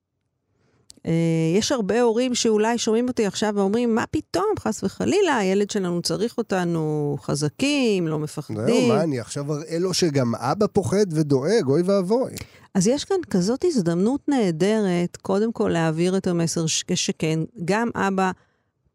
אה, 1.05 1.12
יש 1.57 1.71
הרבה 1.71 2.01
הורים 2.01 2.35
שאולי 2.35 2.77
שומעים 2.77 3.07
אותי 3.07 3.25
עכשיו 3.25 3.53
ואומרים, 3.55 3.95
מה 3.95 4.03
פתאום, 4.12 4.45
חס 4.59 4.83
וחלילה, 4.83 5.38
הילד 5.38 5.69
שלנו 5.69 6.01
צריך 6.01 6.38
אותנו 6.38 7.17
חזקים, 7.21 8.07
לא 8.07 8.19
מפחדים. 8.19 8.65
זהו, 8.65 8.88
מה, 8.88 9.03
אני 9.03 9.19
עכשיו 9.19 9.53
אראה 9.53 9.79
לו 9.79 9.93
שגם 9.93 10.35
אבא 10.35 10.65
פוחד 10.67 11.05
ודואג, 11.12 11.67
אוי 11.67 11.81
ואבוי. 11.81 12.31
אז 12.73 12.88
יש 12.88 13.05
כאן 13.05 13.17
כזאת 13.29 13.65
הזדמנות 13.65 14.29
נהדרת, 14.29 15.17
קודם 15.17 15.51
כל 15.51 15.69
להעביר 15.73 16.17
את 16.17 16.27
המסר 16.27 16.65
שכן, 16.95 17.39
גם 17.65 17.89
אבא 17.95 18.31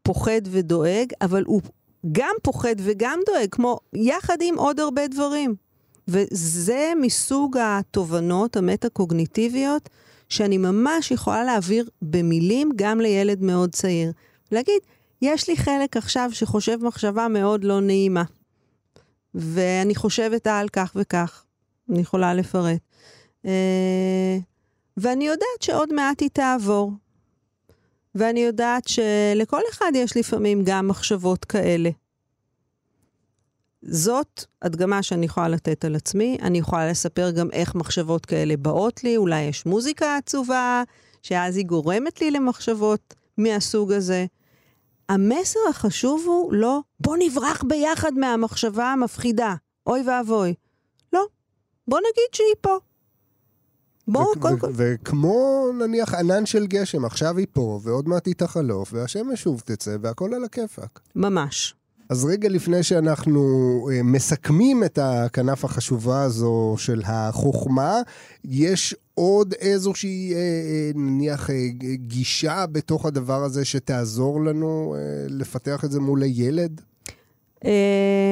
פוחד 0.02 0.40
ודואג, 0.50 1.06
אבל 1.20 1.44
הוא 1.46 1.60
גם 2.12 2.34
פוחד 2.42 2.74
וגם 2.78 3.18
דואג, 3.26 3.48
כמו 3.50 3.78
יחד 3.94 4.36
עם 4.40 4.58
עוד 4.58 4.80
הרבה 4.80 5.06
דברים. 5.08 5.54
וזה 6.08 6.92
מסוג 7.00 7.56
התובנות 7.60 8.56
המטה-קוגניטיביות 8.56 9.88
שאני 10.34 10.58
ממש 10.58 11.10
יכולה 11.10 11.44
להעביר 11.44 11.88
במילים 12.02 12.70
גם 12.76 13.00
לילד 13.00 13.42
מאוד 13.42 13.72
צעיר. 13.72 14.12
להגיד, 14.52 14.80
יש 15.22 15.48
לי 15.48 15.56
חלק 15.56 15.96
עכשיו 15.96 16.30
שחושב 16.32 16.78
מחשבה 16.82 17.28
מאוד 17.28 17.64
לא 17.64 17.80
נעימה, 17.80 18.22
ואני 19.34 19.94
חושבת 19.94 20.46
על 20.46 20.68
כך 20.68 20.92
וכך, 20.96 21.44
אני 21.90 22.00
יכולה 22.00 22.34
לפרט. 22.34 22.80
אה, 23.46 24.38
ואני 24.96 25.26
יודעת 25.26 25.62
שעוד 25.62 25.92
מעט 25.92 26.20
היא 26.20 26.30
תעבור. 26.32 26.92
ואני 28.14 28.40
יודעת 28.40 28.88
שלכל 28.88 29.60
אחד 29.70 29.92
יש 29.94 30.16
לפעמים 30.16 30.62
גם 30.64 30.88
מחשבות 30.88 31.44
כאלה. 31.44 31.90
זאת 33.86 34.44
הדגמה 34.62 35.02
שאני 35.02 35.26
יכולה 35.26 35.48
לתת 35.48 35.84
על 35.84 35.96
עצמי. 35.96 36.38
אני 36.42 36.58
יכולה 36.58 36.90
לספר 36.90 37.30
גם 37.30 37.50
איך 37.52 37.74
מחשבות 37.74 38.26
כאלה 38.26 38.56
באות 38.56 39.04
לי, 39.04 39.16
אולי 39.16 39.42
יש 39.42 39.66
מוזיקה 39.66 40.16
עצובה, 40.16 40.82
שאז 41.22 41.56
היא 41.56 41.66
גורמת 41.66 42.20
לי 42.20 42.30
למחשבות 42.30 43.14
מהסוג 43.38 43.92
הזה. 43.92 44.26
המסר 45.08 45.60
החשוב 45.70 46.22
הוא 46.26 46.52
לא, 46.52 46.80
בוא 47.00 47.16
נברח 47.18 47.62
ביחד 47.68 48.12
מהמחשבה 48.12 48.92
המפחידה, 48.92 49.54
אוי 49.86 50.02
ואבוי. 50.08 50.54
לא, 51.12 51.26
בוא 51.88 51.98
נגיד 51.98 52.28
שהיא 52.32 52.54
פה. 52.60 52.78
בואו, 54.08 54.40
קודם 54.40 54.58
כל. 54.58 54.70
וכמו 54.76 55.66
נניח 55.78 56.14
ענן 56.14 56.46
של 56.46 56.66
גשם, 56.66 57.04
עכשיו 57.04 57.38
היא 57.38 57.46
פה, 57.52 57.80
ועוד 57.82 58.08
מעט 58.08 58.26
היא 58.26 58.34
תחלוף, 58.34 58.92
והשמש 58.92 59.42
שוב 59.42 59.60
תצא, 59.60 59.96
והכל 60.00 60.34
על 60.34 60.44
הכיפאק. 60.44 61.00
ממש. 61.16 61.74
אז 62.08 62.24
רגע 62.24 62.48
לפני 62.48 62.82
שאנחנו 62.82 63.40
אה, 63.92 64.02
מסכמים 64.02 64.84
את 64.84 64.98
הכנף 65.02 65.64
החשובה 65.64 66.22
הזו 66.22 66.74
של 66.78 67.02
החוכמה, 67.04 68.00
יש 68.44 68.94
עוד 69.14 69.54
איזושהי, 69.60 70.34
אה, 70.34 70.38
אה, 70.38 70.90
נניח, 70.94 71.50
גישה 71.94 72.66
בתוך 72.72 73.06
הדבר 73.06 73.42
הזה 73.44 73.64
שתעזור 73.64 74.44
לנו 74.44 74.96
לפתח 75.28 75.84
את 75.84 75.90
זה 75.90 76.00
מול 76.00 76.22
הילד? 76.22 76.80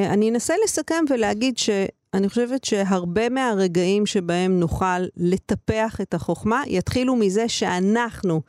אני 0.09 0.29
אנסה 0.29 0.53
לסכם 0.63 1.05
ולהגיד 1.09 1.57
שאני 1.57 2.29
חושבת 2.29 2.63
שהרבה 2.63 3.29
מהרגעים 3.29 4.05
שבהם 4.05 4.59
נוכל 4.59 5.05
לטפח 5.17 6.01
את 6.01 6.13
החוכמה, 6.13 6.63
יתחילו 6.67 7.15
מזה 7.15 7.49
שאנחנו 7.49 8.41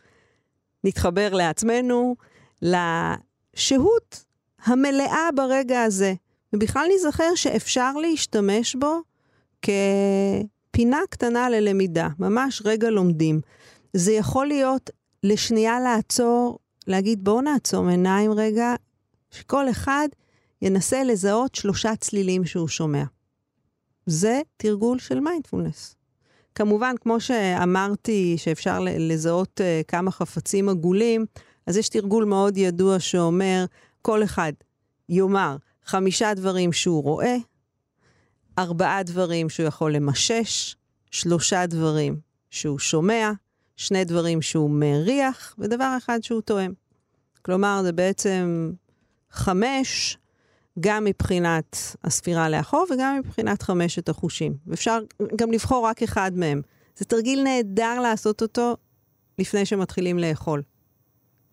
נתחבר 0.84 1.32
לעצמנו, 1.32 2.16
לשהות 2.62 4.24
המלאה 4.64 5.28
ברגע 5.34 5.82
הזה. 5.82 6.14
ובכלל 6.52 6.86
נזכר 6.94 7.34
שאפשר 7.34 7.92
להשתמש 7.92 8.76
בו 8.76 9.00
כפינה 9.62 11.00
קטנה 11.10 11.50
ללמידה, 11.50 12.08
ממש 12.18 12.62
רגע 12.64 12.90
לומדים. 12.90 13.40
זה 13.92 14.12
יכול 14.12 14.46
להיות 14.46 14.90
לשנייה 15.22 15.80
לעצור, 15.80 16.58
להגיד 16.86 17.24
בואו 17.24 17.40
נעצום 17.40 17.88
עיניים 17.88 18.32
רגע, 18.32 18.74
שכל 19.30 19.70
אחד 19.70 20.08
ינסה 20.62 21.04
לזהות 21.04 21.54
שלושה 21.54 21.96
צלילים 21.96 22.44
שהוא 22.44 22.68
שומע. 22.68 23.04
זה 24.06 24.40
תרגול 24.56 24.98
של 24.98 25.20
מיינדפולנס. 25.20 25.96
כמובן, 26.54 26.94
כמו 27.00 27.20
שאמרתי 27.20 28.34
שאפשר 28.38 28.78
לזהות 28.82 29.60
uh, 29.60 29.84
כמה 29.88 30.10
חפצים 30.10 30.68
עגולים, 30.68 31.26
אז 31.66 31.76
יש 31.76 31.88
תרגול 31.88 32.24
מאוד 32.24 32.56
ידוע 32.56 33.00
שאומר, 33.00 33.64
כל 34.06 34.24
אחד 34.24 34.52
יאמר 35.08 35.56
חמישה 35.84 36.34
דברים 36.34 36.72
שהוא 36.72 37.02
רואה, 37.02 37.36
ארבעה 38.58 39.02
דברים 39.02 39.48
שהוא 39.48 39.66
יכול 39.66 39.94
למשש, 39.94 40.76
שלושה 41.10 41.66
דברים 41.66 42.20
שהוא 42.50 42.78
שומע, 42.78 43.30
שני 43.76 44.04
דברים 44.04 44.42
שהוא 44.42 44.70
מריח, 44.70 45.54
ודבר 45.58 45.94
אחד 45.98 46.18
שהוא 46.22 46.40
תואם. 46.40 46.72
כלומר, 47.42 47.80
זה 47.82 47.92
בעצם 47.92 48.72
חמש, 49.30 50.18
גם 50.80 51.04
מבחינת 51.04 51.96
הספירה 52.04 52.48
לאחור 52.48 52.86
וגם 52.90 53.18
מבחינת 53.18 53.62
חמשת 53.62 54.08
החושים. 54.08 54.56
ואפשר 54.66 54.98
גם 55.36 55.52
לבחור 55.52 55.86
רק 55.86 56.02
אחד 56.02 56.32
מהם. 56.34 56.62
זה 56.96 57.04
תרגיל 57.04 57.42
נהדר 57.42 58.00
לעשות 58.00 58.42
אותו 58.42 58.76
לפני 59.38 59.66
שמתחילים 59.66 60.18
לאכול. 60.18 60.62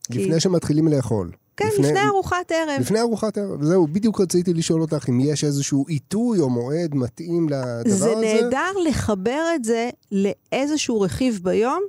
לפני 0.09 0.33
כי... 0.33 0.39
שמתחילים 0.39 0.87
לאכול. 0.87 1.31
כן, 1.57 1.65
לפני, 1.73 1.87
לפני 1.87 2.07
ארוחת 2.07 2.51
ערב. 2.51 2.81
לפני 2.81 2.99
ארוחת 2.99 3.37
ערב. 3.37 3.63
זהו, 3.63 3.87
בדיוק 3.87 4.21
רציתי 4.21 4.53
לשאול 4.53 4.81
אותך 4.81 5.09
אם 5.09 5.19
יש 5.19 5.43
איזשהו 5.43 5.85
עיתוי 5.87 6.39
או 6.39 6.49
מועד 6.49 6.95
מתאים 6.95 7.49
לדבר 7.49 7.81
זה 7.85 8.11
הזה. 8.11 8.15
זה 8.15 8.15
נהדר 8.15 8.71
לחבר 8.89 9.43
את 9.55 9.63
זה 9.63 9.89
לאיזשהו 10.11 11.01
רכיב 11.01 11.39
ביום 11.43 11.81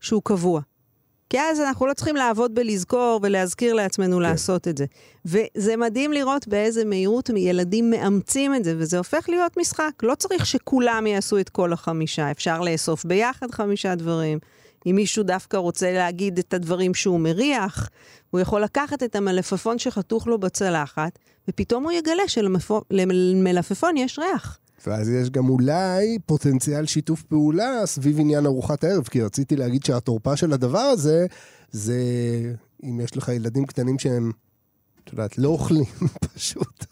שהוא 0.00 0.22
קבוע. 0.24 0.60
כי 1.30 1.40
אז 1.40 1.60
אנחנו 1.60 1.86
לא 1.86 1.94
צריכים 1.94 2.16
לעבוד 2.16 2.54
בלזכור 2.54 3.20
ולהזכיר 3.22 3.74
לעצמנו 3.74 4.16
כן. 4.16 4.22
לעשות 4.22 4.68
את 4.68 4.78
זה. 4.78 4.84
וזה 5.24 5.76
מדהים 5.76 6.12
לראות 6.12 6.48
באיזה 6.48 6.84
מהירות 6.84 7.30
ילדים 7.36 7.90
מאמצים 7.90 8.54
את 8.54 8.64
זה, 8.64 8.74
וזה 8.78 8.98
הופך 8.98 9.28
להיות 9.28 9.56
משחק. 9.56 9.90
לא 10.02 10.14
צריך 10.14 10.46
שכולם 10.46 11.06
יעשו 11.06 11.38
את 11.38 11.48
כל 11.48 11.72
החמישה, 11.72 12.30
אפשר 12.30 12.60
לאסוף 12.60 13.04
ביחד 13.04 13.50
חמישה 13.50 13.94
דברים. 13.94 14.38
אם 14.86 14.96
מישהו 14.96 15.22
דווקא 15.22 15.56
רוצה 15.56 15.92
להגיד 15.92 16.38
את 16.38 16.54
הדברים 16.54 16.94
שהוא 16.94 17.20
מריח, 17.20 17.88
הוא 18.30 18.40
יכול 18.40 18.62
לקחת 18.62 19.02
את 19.02 19.16
המלפפון 19.16 19.78
שחתוך 19.78 20.26
לו 20.26 20.38
בצלחת, 20.38 21.18
ופתאום 21.48 21.84
הוא 21.84 21.92
יגלה 21.92 22.28
שלמלפפון 22.28 23.96
יש 23.96 24.18
ריח. 24.18 24.58
ואז 24.86 25.08
יש 25.08 25.30
גם 25.30 25.48
אולי 25.48 26.18
פוטנציאל 26.26 26.86
שיתוף 26.86 27.22
פעולה 27.22 27.86
סביב 27.86 28.20
עניין 28.20 28.46
ארוחת 28.46 28.84
הערב, 28.84 29.04
כי 29.04 29.22
רציתי 29.22 29.56
להגיד 29.56 29.84
שהתורפה 29.84 30.36
של 30.36 30.52
הדבר 30.52 30.78
הזה, 30.78 31.26
זה 31.70 31.94
אם 32.84 33.00
יש 33.00 33.16
לך 33.16 33.28
ילדים 33.28 33.66
קטנים 33.66 33.98
שהם, 33.98 34.32
את 35.04 35.12
יודעת, 35.12 35.38
לא 35.38 35.48
אוכלים 35.48 35.84
פשוט. 36.34 36.84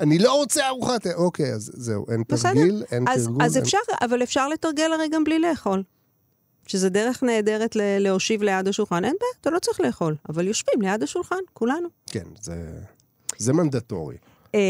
אני 0.00 0.18
לא 0.18 0.34
רוצה 0.34 0.68
ארוחת 0.68 1.06
ערב. 1.06 1.16
אוקיי, 1.16 1.52
אז 1.54 1.70
זהו, 1.74 2.06
אין 2.10 2.22
תרגיל, 2.22 2.84
אין 2.90 3.04
אז, 3.08 3.24
תרגול. 3.24 3.42
אז 3.42 3.56
אין... 3.56 3.64
אפשר, 3.64 3.78
אבל 4.02 4.22
אפשר 4.22 4.48
לתרגל 4.48 4.92
הרי 4.92 5.08
גם 5.08 5.24
בלי 5.24 5.38
לאכול. 5.38 5.82
שזה 6.70 6.88
דרך 6.88 7.22
נהדרת 7.22 7.76
להושיב 7.76 8.42
ליד 8.42 8.68
השולחן. 8.68 9.04
אין 9.04 9.14
בעיה, 9.20 9.32
אתה 9.40 9.50
לא 9.50 9.58
צריך 9.58 9.80
לאכול, 9.80 10.16
אבל 10.28 10.46
יושבים 10.46 10.82
ליד 10.82 11.02
השולחן, 11.02 11.36
כולנו. 11.52 11.88
כן, 12.06 12.24
זה, 12.40 12.54
זה 13.38 13.52
מנדטורי. 13.52 14.16
אה, 14.54 14.60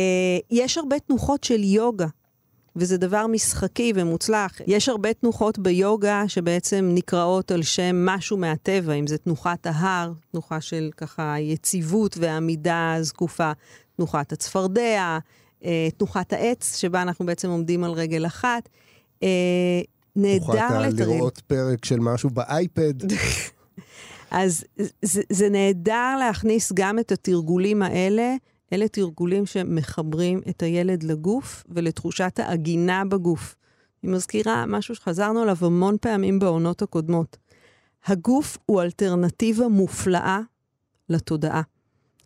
יש 0.50 0.78
הרבה 0.78 0.98
תנוחות 0.98 1.44
של 1.44 1.64
יוגה, 1.64 2.06
וזה 2.76 2.96
דבר 2.96 3.26
משחקי 3.26 3.92
ומוצלח. 3.94 4.60
יש 4.66 4.88
הרבה 4.88 5.14
תנוחות 5.14 5.58
ביוגה 5.58 6.24
שבעצם 6.28 6.90
נקראות 6.94 7.50
על 7.50 7.62
שם 7.62 8.06
משהו 8.06 8.36
מהטבע, 8.36 8.92
אם 8.92 9.06
זה 9.06 9.18
תנוחת 9.18 9.66
ההר, 9.66 10.12
תנוחה 10.32 10.60
של 10.60 10.90
ככה 10.96 11.34
יציבות 11.38 12.16
ועמידה 12.18 12.96
זקופה, 13.00 13.52
תנוחת 13.96 14.32
הצפרדע, 14.32 15.18
אה, 15.64 15.88
תנוחת 15.96 16.32
העץ, 16.32 16.76
שבה 16.76 17.02
אנחנו 17.02 17.26
בעצם 17.26 17.50
עומדים 17.50 17.84
על 17.84 17.92
רגל 17.92 18.26
אחת. 18.26 18.68
נהדר 20.16 20.81
לתרגם. 20.81 21.12
לראות 21.12 21.42
פרק 21.46 21.85
של 21.85 21.99
משהו 22.01 22.31
באייפד. 22.31 22.94
אז 24.31 24.64
זה, 25.03 25.23
זה 25.33 25.49
נהדר 25.49 26.16
להכניס 26.18 26.73
גם 26.75 26.99
את 26.99 27.12
התרגולים 27.12 27.83
האלה. 27.83 28.35
אלה 28.73 28.88
תרגולים 28.88 29.46
שמחברים 29.46 30.40
את 30.49 30.62
הילד 30.62 31.03
לגוף 31.03 31.64
ולתחושת 31.68 32.38
העגינה 32.38 33.05
בגוף. 33.05 33.55
אני 34.05 34.12
מזכירה 34.12 34.66
משהו 34.66 34.94
שחזרנו 34.94 35.40
עליו 35.40 35.57
המון 35.61 35.96
פעמים 36.01 36.38
בעונות 36.38 36.83
הקודמות. 36.83 37.37
הגוף 38.07 38.59
הוא 38.66 38.83
אלטרנטיבה 38.83 39.68
מופלאה 39.68 40.40
לתודעה. 41.09 41.62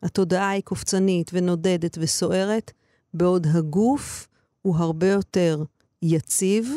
התודעה 0.02 0.50
היא 0.50 0.62
קופצנית 0.62 1.30
ונודדת 1.34 1.98
וסוערת, 2.00 2.72
בעוד 3.14 3.46
הגוף 3.54 4.28
הוא 4.62 4.76
הרבה 4.76 5.08
יותר 5.08 5.62
יציב, 6.02 6.74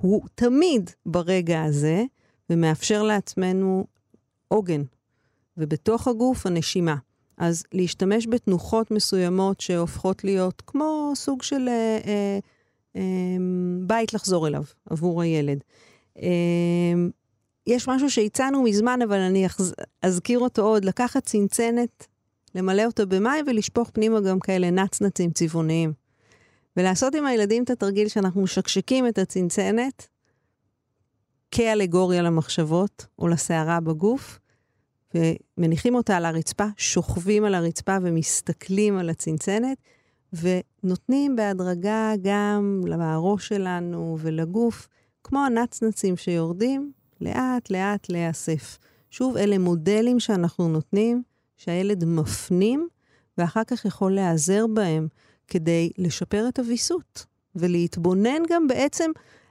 הוא 0.00 0.22
תמיד 0.34 0.90
ברגע 1.06 1.62
הזה, 1.62 2.04
ומאפשר 2.50 3.02
לעצמנו 3.02 3.86
עוגן. 4.48 4.82
ובתוך 5.58 6.08
הגוף 6.08 6.46
הנשימה. 6.46 6.96
אז 7.36 7.64
להשתמש 7.72 8.26
בתנוחות 8.26 8.90
מסוימות 8.90 9.60
שהופכות 9.60 10.24
להיות 10.24 10.62
כמו 10.66 11.12
סוג 11.14 11.42
של 11.42 11.68
אה, 11.68 11.98
אה, 12.06 12.38
אה, 12.96 13.02
בית 13.86 14.14
לחזור 14.14 14.48
אליו 14.48 14.62
עבור 14.90 15.22
הילד. 15.22 15.58
אה, 16.22 16.28
יש 17.66 17.88
משהו 17.88 18.10
שהצענו 18.10 18.62
מזמן, 18.62 19.02
אבל 19.02 19.18
אני 19.18 19.46
אחז... 19.46 19.74
אזכיר 20.02 20.38
אותו 20.38 20.62
עוד, 20.62 20.84
לקחת 20.84 21.24
צנצנת, 21.24 22.06
למלא 22.54 22.84
אותה 22.84 23.06
במים 23.06 23.44
ולשפוך 23.48 23.90
פנימה 23.92 24.20
גם 24.20 24.40
כאלה 24.40 24.70
נצנצים 24.70 25.30
צבעוניים. 25.30 25.92
ולעשות 26.76 27.14
עם 27.14 27.26
הילדים 27.26 27.64
את 27.64 27.70
התרגיל 27.70 28.08
שאנחנו 28.08 28.42
משקשקים 28.42 29.08
את 29.08 29.18
הצנצנת 29.18 30.08
כאלגוריה 31.50 32.22
למחשבות 32.22 33.06
או 33.18 33.28
לסערה 33.28 33.80
בגוף, 33.80 34.38
ומניחים 35.14 35.94
אותה 35.94 36.16
על 36.16 36.24
הרצפה, 36.24 36.66
שוכבים 36.76 37.44
על 37.44 37.54
הרצפה 37.54 37.96
ומסתכלים 38.02 38.98
על 38.98 39.10
הצנצנת, 39.10 39.78
ונותנים 40.32 41.36
בהדרגה 41.36 42.12
גם 42.22 42.80
לראש 42.86 43.48
שלנו 43.48 44.16
ולגוף, 44.20 44.88
כמו 45.24 45.44
הנצנצים 45.44 46.16
שיורדים, 46.16 46.92
לאט 47.20 47.70
לאט 47.70 48.10
להיאסף. 48.10 48.78
שוב, 49.10 49.36
אלה 49.36 49.58
מודלים 49.58 50.20
שאנחנו 50.20 50.68
נותנים, 50.68 51.22
שהילד 51.56 52.04
מפנים, 52.04 52.88
ואחר 53.38 53.64
כך 53.64 53.84
יכול 53.84 54.14
להיעזר 54.14 54.66
בהם 54.66 55.08
כדי 55.48 55.90
לשפר 55.98 56.48
את 56.48 56.58
הוויסות, 56.58 57.26
ולהתבונן 57.56 58.42
גם 58.50 58.66
בעצם, 58.68 59.10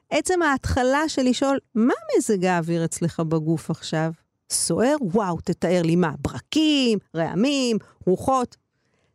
עצם 0.10 0.42
ההתחלה 0.42 1.10
של 1.10 1.22
לשאול, 1.22 1.60
מה 1.76 1.94
מזג 2.18 2.46
האוויר 2.46 2.86
אצלך 2.86 3.20
בגוף 3.20 3.70
עכשיו? 3.70 4.12
סוער? 4.50 4.96
וואו, 5.02 5.38
תתאר 5.42 5.82
לי 5.82 5.96
מה, 5.96 6.12
ברקים, 6.20 7.00
רעמים, 7.16 7.78
רוחות. 8.06 8.58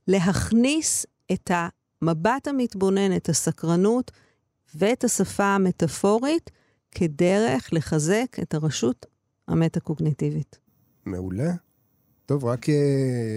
להכניס 0.09 1.07
את 1.33 1.51
המבט 1.55 2.49
המתבונן, 2.49 3.17
את 3.17 3.29
הסקרנות 3.29 4.11
ואת 4.75 5.05
השפה 5.05 5.45
המטאפורית 5.45 6.51
כדרך 6.91 7.69
לחזק 7.73 8.37
את 8.43 8.55
הרשות 8.55 9.07
המטה-קוגניטיבית. 9.49 10.59
מעולה. 11.07 11.53
טוב, 12.33 12.45
רק 12.45 12.69
אה, 12.69 12.75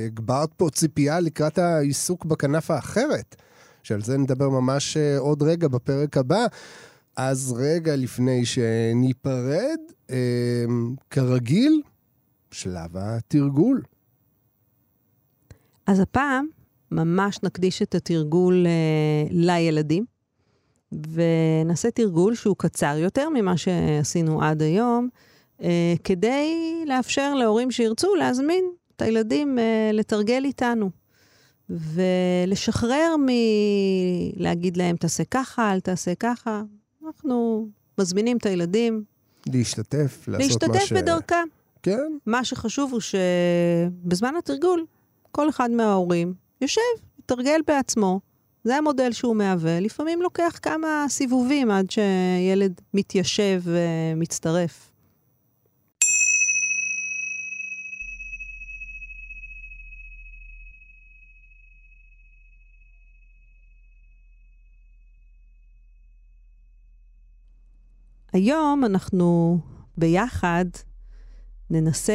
הגברת 0.06 0.50
פה 0.58 0.70
ציפייה 0.70 1.20
לקראת 1.20 1.58
העיסוק 1.58 2.26
בכנף 2.26 2.72
האחרת, 2.72 3.36
שעל 3.84 4.02
זה 4.02 4.18
נדבר 4.18 4.50
ממש 4.50 4.98
אה, 4.98 5.18
עוד 5.18 5.44
רגע 5.44 5.68
בפרק 5.68 6.18
הבא. 6.18 6.46
אז 7.16 7.56
רגע 7.58 7.96
לפני 7.96 8.46
שניפרד, 8.46 9.80
אה, 10.10 10.66
כרגיל, 11.10 11.82
שלב 12.52 12.98
התרגול. 12.98 13.82
אז 15.88 16.00
הפעם 16.00 16.48
ממש 16.92 17.40
נקדיש 17.44 17.82
את 17.82 17.96
התרגול 17.96 18.66
לילדים, 19.30 20.06
ונעשה 20.92 21.92
תרגול 21.92 22.36
שהוא 22.36 22.56
קצר 22.58 22.96
יותר 23.00 23.30
ממה 23.30 23.58
שעשינו 23.58 24.42
עד 24.42 24.62
היום, 24.62 25.10
אה, 25.62 25.94
כדי 26.04 26.84
לאפשר 26.88 27.34
להורים 27.34 27.72
שירצו 27.72 28.16
להזמין 28.16 28.66
את 28.96 29.02
הילדים 29.02 29.60
אה, 29.60 29.90
לתרגל 29.94 30.44
איתנו. 30.46 30.90
ולשחרר 31.70 33.16
מלהגיד 34.38 34.78
להם, 34.78 34.96
תעשה 34.96 35.24
ככה, 35.24 35.74
אל 35.74 35.80
תעשה 35.80 36.16
ככה. 36.16 36.62
אנחנו 37.06 37.68
מזמינים 38.00 38.38
את 38.38 38.46
הילדים. 38.46 39.04
להשתתף, 39.54 40.26
לעשות 40.28 40.64
מה 40.64 40.70
ש... 40.70 40.80
להשתתף 40.80 40.94
בדרכם. 40.98 41.48
כן. 41.84 42.18
מה 42.26 42.46
שחשוב 42.46 42.92
הוא 42.92 43.02
שבזמן 43.02 44.34
התרגול, 44.38 44.86
כל 45.32 45.50
אחד 45.50 45.72
מההורים 45.72 46.34
יושב, 46.62 46.82
מתרגל 47.20 47.60
בעצמו. 47.68 48.20
זה 48.64 48.76
המודל 48.76 49.12
שהוא 49.12 49.36
מהווה. 49.36 49.80
לפעמים 49.80 50.22
לוקח 50.22 50.60
כמה 50.62 51.06
סיבובים 51.10 51.72
עד 51.72 51.92
שילד 51.92 52.82
מתיישב 52.94 53.62
ומצטרף. 53.64 54.90
היום 68.36 68.86
אנחנו 68.86 69.60
ביחד 69.98 70.66
ננסה 71.70 72.14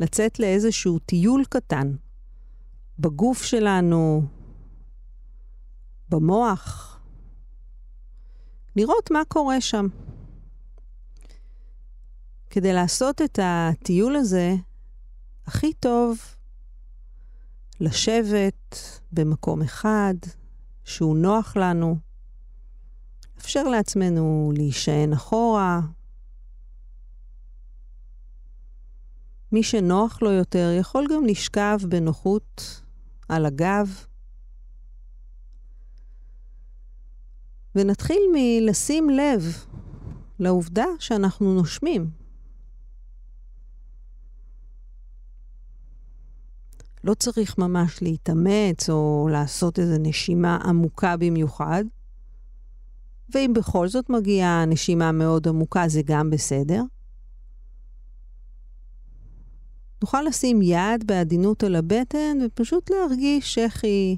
לצאת 0.00 0.38
לאיזשהו 0.38 0.98
טיול 0.98 1.44
קטן 1.44 1.96
בגוף 2.98 3.42
שלנו, 3.42 4.22
במוח, 6.08 7.00
לראות 8.76 9.10
מה 9.10 9.24
קורה 9.28 9.60
שם. 9.60 9.86
כדי 12.50 12.72
לעשות 12.72 13.22
את 13.22 13.38
הטיול 13.42 14.16
הזה, 14.16 14.54
הכי 15.46 15.72
טוב 15.72 16.18
לשבת 17.80 18.76
במקום 19.12 19.62
אחד, 19.62 20.14
שהוא 20.84 21.16
נוח 21.16 21.56
לנו, 21.56 21.96
לאפשר 23.38 23.62
לעצמנו 23.62 24.52
להישען 24.56 25.12
אחורה. 25.12 25.80
מי 29.52 29.62
שנוח 29.62 30.22
לו 30.22 30.30
יותר 30.30 30.70
יכול 30.80 31.06
גם 31.10 31.24
לשכב 31.24 31.78
בנוחות 31.88 32.82
על 33.28 33.46
הגב. 33.46 34.04
ונתחיל 37.74 38.22
מלשים 38.32 39.10
לב 39.10 39.64
לעובדה 40.38 40.86
שאנחנו 40.98 41.54
נושמים. 41.54 42.10
לא 47.04 47.14
צריך 47.14 47.58
ממש 47.58 48.02
להתאמץ 48.02 48.90
או 48.90 49.28
לעשות 49.32 49.78
איזו 49.78 49.96
נשימה 49.98 50.56
עמוקה 50.64 51.16
במיוחד. 51.16 51.84
ואם 53.34 53.52
בכל 53.54 53.88
זאת 53.88 54.10
מגיעה 54.10 54.64
נשימה 54.64 55.12
מאוד 55.12 55.48
עמוקה, 55.48 55.88
זה 55.88 56.02
גם 56.04 56.30
בסדר. 56.30 56.82
נוכל 60.02 60.22
לשים 60.22 60.62
יד 60.62 61.06
בעדינות 61.06 61.64
על 61.64 61.76
הבטן 61.76 62.38
ופשוט 62.46 62.90
להרגיש 62.90 63.58
איך 63.58 63.84
היא 63.84 64.16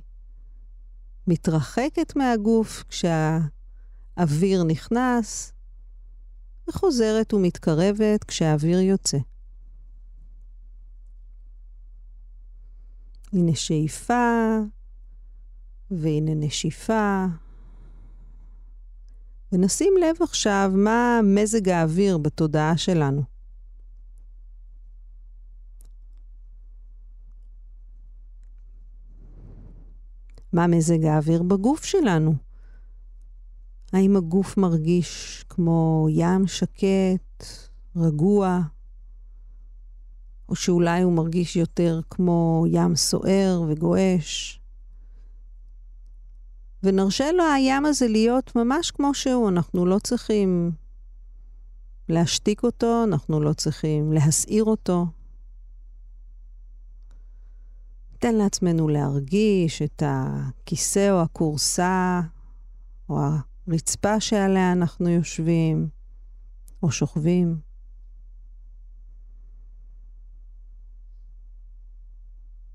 מתרחקת 1.26 2.16
מהגוף 2.16 2.84
כשהאוויר 2.88 4.64
נכנס, 4.64 5.52
וחוזרת 6.68 7.34
ומתקרבת 7.34 8.24
כשהאוויר 8.24 8.80
יוצא. 8.80 9.18
הנה 13.32 13.54
שאיפה, 13.54 14.58
והנה 15.90 16.34
נשיפה. 16.34 17.26
ונשים 19.52 19.92
לב 20.00 20.16
עכשיו 20.22 20.72
מה 20.74 21.20
מזג 21.24 21.68
האוויר 21.68 22.18
בתודעה 22.18 22.76
שלנו. 22.76 23.22
מה 30.52 30.66
מזג 30.66 31.04
האוויר 31.04 31.42
בגוף 31.42 31.84
שלנו? 31.84 32.34
האם 33.92 34.16
הגוף 34.16 34.56
מרגיש 34.56 35.44
כמו 35.48 36.06
ים 36.10 36.46
שקט, 36.46 37.44
רגוע, 37.96 38.60
או 40.48 40.56
שאולי 40.56 41.02
הוא 41.02 41.12
מרגיש 41.12 41.56
יותר 41.56 42.00
כמו 42.10 42.64
ים 42.68 42.96
סוער 42.96 43.62
וגועש? 43.68 44.59
ונרשה 46.82 47.32
לו 47.32 47.44
הים 47.54 47.86
הזה 47.86 48.08
להיות 48.08 48.56
ממש 48.56 48.90
כמו 48.90 49.14
שהוא, 49.14 49.48
אנחנו 49.48 49.86
לא 49.86 49.98
צריכים 49.98 50.72
להשתיק 52.08 52.62
אותו, 52.62 53.04
אנחנו 53.04 53.40
לא 53.40 53.52
צריכים 53.52 54.12
להסעיר 54.12 54.64
אותו. 54.64 55.06
ניתן 58.12 58.34
לעצמנו 58.34 58.88
להרגיש 58.88 59.82
את 59.82 60.02
הכיסא 60.06 61.10
או 61.10 61.22
הכורסה 61.22 62.20
או 63.08 63.18
הרצפה 63.66 64.20
שעליה 64.20 64.72
אנחנו 64.72 65.08
יושבים 65.08 65.88
או 66.82 66.90
שוכבים. 66.90 67.58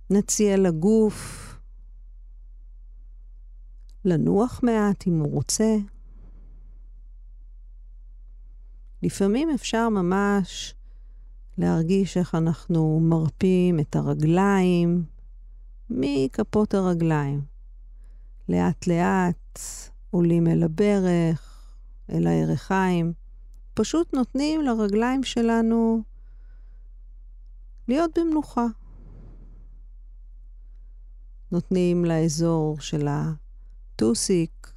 נציע 0.09 0.57
לגוף 0.57 1.44
לנוח 4.05 4.59
מעט 4.63 5.07
אם 5.07 5.19
הוא 5.19 5.31
רוצה. 5.31 5.75
לפעמים 9.03 9.49
אפשר 9.55 9.89
ממש 9.89 10.75
להרגיש 11.57 12.17
איך 12.17 12.35
אנחנו 12.35 12.99
מרפים 12.99 13.79
את 13.79 13.95
הרגליים 13.95 15.05
מכפות 15.89 16.73
הרגליים. 16.73 17.41
לאט 18.49 18.87
לאט 18.87 19.59
עולים 20.11 20.47
אל 20.47 20.63
הברך, 20.63 21.75
אל 22.09 22.27
הירכיים. 22.27 23.13
פשוט 23.73 24.13
נותנים 24.13 24.61
לרגליים 24.61 25.23
שלנו 25.23 26.03
להיות 27.87 28.17
במנוחה. 28.17 28.65
נותנים 31.51 32.05
לאזור 32.05 32.79
של 32.79 33.07
הטוסיק 33.95 34.73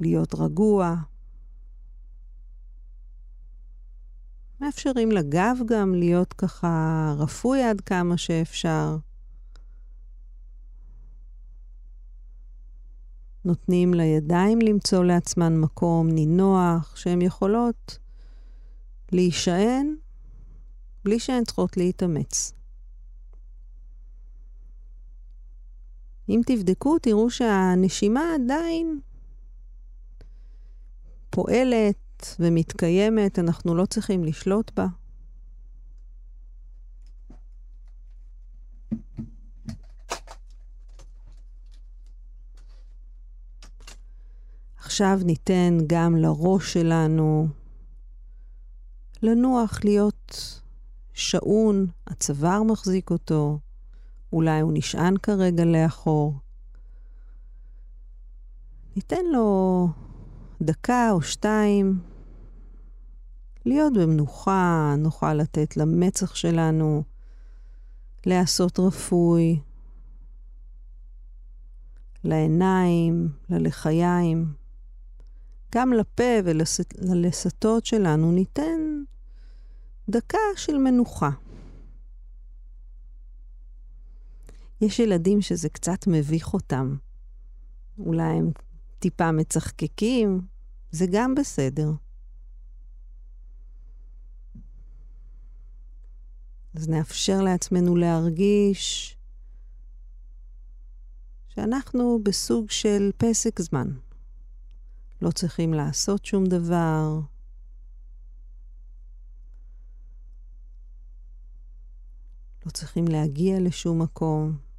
להיות 0.00 0.34
רגוע. 0.34 0.94
מאפשרים 4.60 5.12
לגב 5.12 5.56
גם 5.66 5.94
להיות 5.94 6.32
ככה 6.32 7.14
רפוי 7.18 7.62
עד 7.62 7.80
כמה 7.80 8.16
שאפשר. 8.16 8.96
נותנים 13.44 13.94
לידיים 13.94 14.58
למצוא 14.60 15.04
לעצמן 15.04 15.56
מקום 15.56 16.08
נינוח, 16.08 16.96
שהן 16.96 17.22
יכולות 17.22 17.98
להישען 19.12 19.94
בלי 21.04 21.18
שהן 21.18 21.44
צריכות 21.44 21.76
להתאמץ. 21.76 22.61
אם 26.32 26.40
תבדקו, 26.46 26.98
תראו 26.98 27.30
שהנשימה 27.30 28.22
עדיין 28.34 29.00
פועלת 31.30 32.36
ומתקיימת, 32.40 33.38
אנחנו 33.38 33.74
לא 33.74 33.86
צריכים 33.86 34.24
לשלוט 34.24 34.70
בה. 34.76 34.86
עכשיו 44.76 45.18
ניתן 45.24 45.78
גם 45.86 46.16
לראש 46.16 46.72
שלנו 46.72 47.48
לנוח, 49.22 49.80
להיות 49.84 50.60
שעון, 51.12 51.86
הצוואר 52.06 52.62
מחזיק 52.62 53.10
אותו, 53.10 53.58
אולי 54.32 54.60
הוא 54.60 54.72
נשען 54.74 55.16
כרגע 55.16 55.64
לאחור. 55.64 56.34
ניתן 58.96 59.24
לו 59.32 59.88
דקה 60.62 61.10
או 61.10 61.22
שתיים 61.22 61.98
להיות 63.64 63.92
במנוחה, 63.92 64.94
נוכל 64.98 65.34
לתת 65.34 65.76
למצח 65.76 66.34
שלנו 66.34 67.02
להיעשות 68.26 68.78
רפוי, 68.78 69.60
לעיניים, 72.24 73.28
ללחיים, 73.50 74.52
גם 75.74 75.92
לפה 75.92 76.32
וללסתות 76.44 77.86
שלנו 77.86 78.32
ניתן 78.32 79.02
דקה 80.08 80.38
של 80.56 80.78
מנוחה. 80.78 81.30
יש 84.82 84.98
ילדים 84.98 85.40
שזה 85.40 85.68
קצת 85.68 86.06
מביך 86.06 86.54
אותם. 86.54 86.96
אולי 87.98 88.22
הם 88.22 88.50
טיפה 88.98 89.32
מצחקקים, 89.32 90.40
זה 90.90 91.06
גם 91.12 91.34
בסדר. 91.34 91.92
אז 96.74 96.88
נאפשר 96.88 97.40
לעצמנו 97.40 97.96
להרגיש 97.96 99.16
שאנחנו 101.48 102.18
בסוג 102.22 102.70
של 102.70 103.10
פסק 103.16 103.60
זמן. 103.60 103.88
לא 105.22 105.30
צריכים 105.30 105.74
לעשות 105.74 106.24
שום 106.24 106.46
דבר. 106.46 107.20
לא 112.66 112.70
צריכים 112.70 113.08
להגיע 113.08 113.60
לשום 113.60 114.02
מקום. 114.02 114.71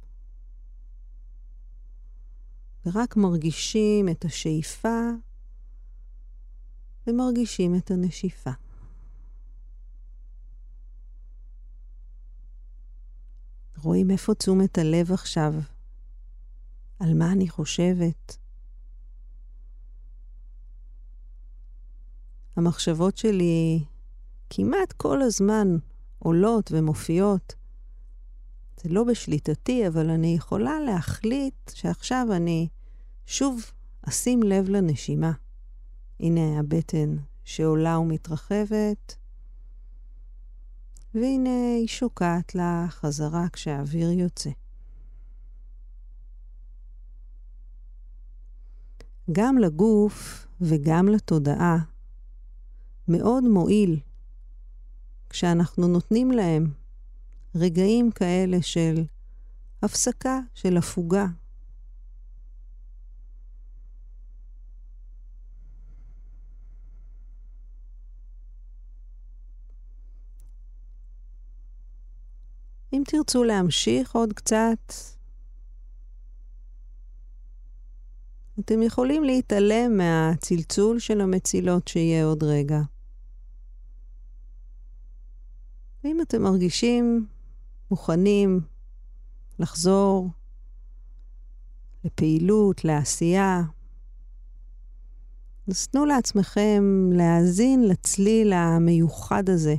ורק 2.86 3.16
מרגישים 3.16 4.08
את 4.08 4.24
השאיפה 4.24 5.08
ומרגישים 7.06 7.76
את 7.76 7.90
הנשיפה. 7.90 8.50
רואים 13.82 14.10
איפה 14.10 14.34
תשומת 14.34 14.78
הלב 14.78 15.12
עכשיו? 15.12 15.54
על 17.00 17.14
מה 17.14 17.32
אני 17.32 17.48
חושבת? 17.48 18.36
המחשבות 22.56 23.16
שלי 23.16 23.84
כמעט 24.50 24.92
כל 24.92 25.22
הזמן 25.22 25.68
עולות 26.18 26.72
ומופיעות. 26.72 27.63
זה 28.84 28.90
לא 28.90 29.04
בשליטתי, 29.04 29.88
אבל 29.88 30.10
אני 30.10 30.34
יכולה 30.34 30.80
להחליט 30.80 31.70
שעכשיו 31.74 32.26
אני 32.36 32.68
שוב 33.26 33.70
אשים 34.08 34.42
לב 34.42 34.68
לנשימה. 34.68 35.32
הנה 36.20 36.58
הבטן 36.60 37.16
שעולה 37.44 37.98
ומתרחבת, 37.98 39.16
והנה 41.14 41.74
היא 41.76 41.88
שוקעת 41.88 42.54
לה 42.54 42.86
חזרה 42.88 43.46
כשהאוויר 43.52 44.10
יוצא. 44.10 44.50
גם 49.32 49.58
לגוף 49.58 50.46
וגם 50.60 51.08
לתודעה 51.08 51.78
מאוד 53.08 53.44
מועיל 53.44 54.00
כשאנחנו 55.30 55.88
נותנים 55.88 56.30
להם 56.30 56.83
רגעים 57.54 58.10
כאלה 58.10 58.62
של 58.62 59.04
הפסקה, 59.82 60.40
של 60.54 60.76
הפוגה. 60.76 61.26
אם 72.92 73.02
תרצו 73.06 73.44
להמשיך 73.44 74.14
עוד 74.14 74.32
קצת, 74.32 74.92
אתם 78.60 78.82
יכולים 78.82 79.24
להתעלם 79.24 79.96
מהצלצול 79.96 80.98
של 80.98 81.20
המצילות 81.20 81.88
שיהיה 81.88 82.24
עוד 82.24 82.42
רגע. 82.42 82.80
ואם 86.04 86.20
אתם 86.20 86.42
מרגישים 86.42 87.26
מוכנים 87.90 88.60
לחזור 89.58 90.30
לפעילות, 92.04 92.84
לעשייה, 92.84 93.62
אז 95.68 95.86
תנו 95.86 96.04
לעצמכם 96.04 97.10
להאזין 97.12 97.88
לצליל 97.88 98.52
המיוחד 98.52 99.48
הזה, 99.48 99.74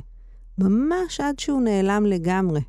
ממש 0.58 1.20
עד 1.20 1.38
שהוא 1.38 1.62
נעלם 1.62 2.06
לגמרי. 2.06 2.60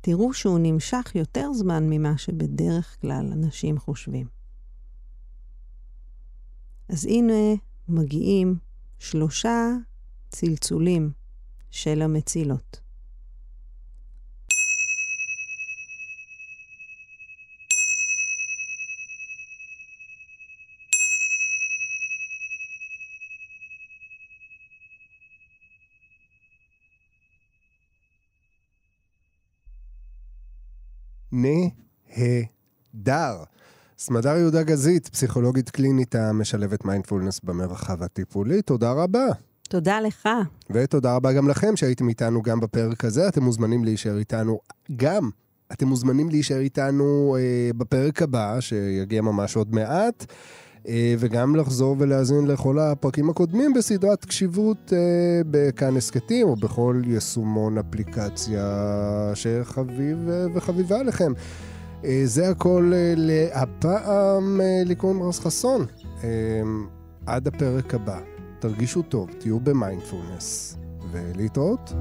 תראו 0.00 0.34
שהוא 0.34 0.58
נמשך 0.62 1.12
יותר 1.14 1.52
זמן 1.52 1.84
ממה 1.90 2.18
שבדרך 2.18 2.96
כלל 3.00 3.30
אנשים 3.32 3.78
חושבים. 3.78 4.26
אז 6.88 7.06
הנה 7.06 7.54
מגיעים 7.88 8.58
שלושה 8.98 9.70
צלצולים 10.28 11.10
של 11.70 12.02
המצילות. 12.02 12.80
נהדר. 31.32 32.44
סמדר 33.98 34.36
יהודה 34.36 34.62
גזית, 34.62 35.08
פסיכולוגית 35.08 35.70
קלינית 35.70 36.14
המשלבת 36.14 36.84
מיינדפולנס 36.84 37.40
במרחב 37.44 38.02
הטיפולי, 38.02 38.62
תודה 38.62 38.92
רבה. 38.92 39.26
תודה 39.68 40.00
לך. 40.00 40.28
ותודה 40.70 41.16
רבה 41.16 41.32
גם 41.32 41.48
לכם 41.48 41.76
שהייתם 41.76 42.08
איתנו 42.08 42.42
גם 42.42 42.60
בפרק 42.60 43.04
הזה. 43.04 43.28
אתם 43.28 43.42
מוזמנים 43.42 43.84
להישאר 43.84 44.18
איתנו 44.18 44.60
גם. 44.96 45.30
אתם 45.72 45.88
מוזמנים 45.88 46.28
להישאר 46.28 46.58
איתנו 46.58 47.36
אה, 47.38 47.70
בפרק 47.76 48.22
הבא, 48.22 48.60
שיגיע 48.60 49.22
ממש 49.22 49.56
עוד 49.56 49.74
מעט. 49.74 50.26
אה, 50.88 51.14
וגם 51.18 51.56
לחזור 51.56 51.96
ולהאזין 51.98 52.46
לכל 52.46 52.78
הפרקים 52.78 53.30
הקודמים 53.30 53.72
בסדרת 53.74 54.24
קשיבות 54.24 54.92
אה, 54.92 54.98
בכאן 55.50 55.96
הסכתים 55.96 56.48
או 56.48 56.56
בכל 56.56 57.02
יישומון 57.06 57.78
אפליקציה 57.78 58.64
שחביב 59.34 60.28
אה, 60.28 60.46
וחביבה 60.54 61.00
עליכם. 61.00 61.32
זה 62.24 62.48
הכל 62.48 62.92
להפעם 63.16 64.60
ליקון 64.86 65.22
רז 65.22 65.40
חסון. 65.40 65.86
עד 67.26 67.48
הפרק 67.48 67.94
הבא, 67.94 68.18
תרגישו 68.58 69.02
טוב, 69.02 69.28
תהיו 69.38 69.60
במיינדפולנס, 69.60 70.76
ולהתראות. 71.12 71.92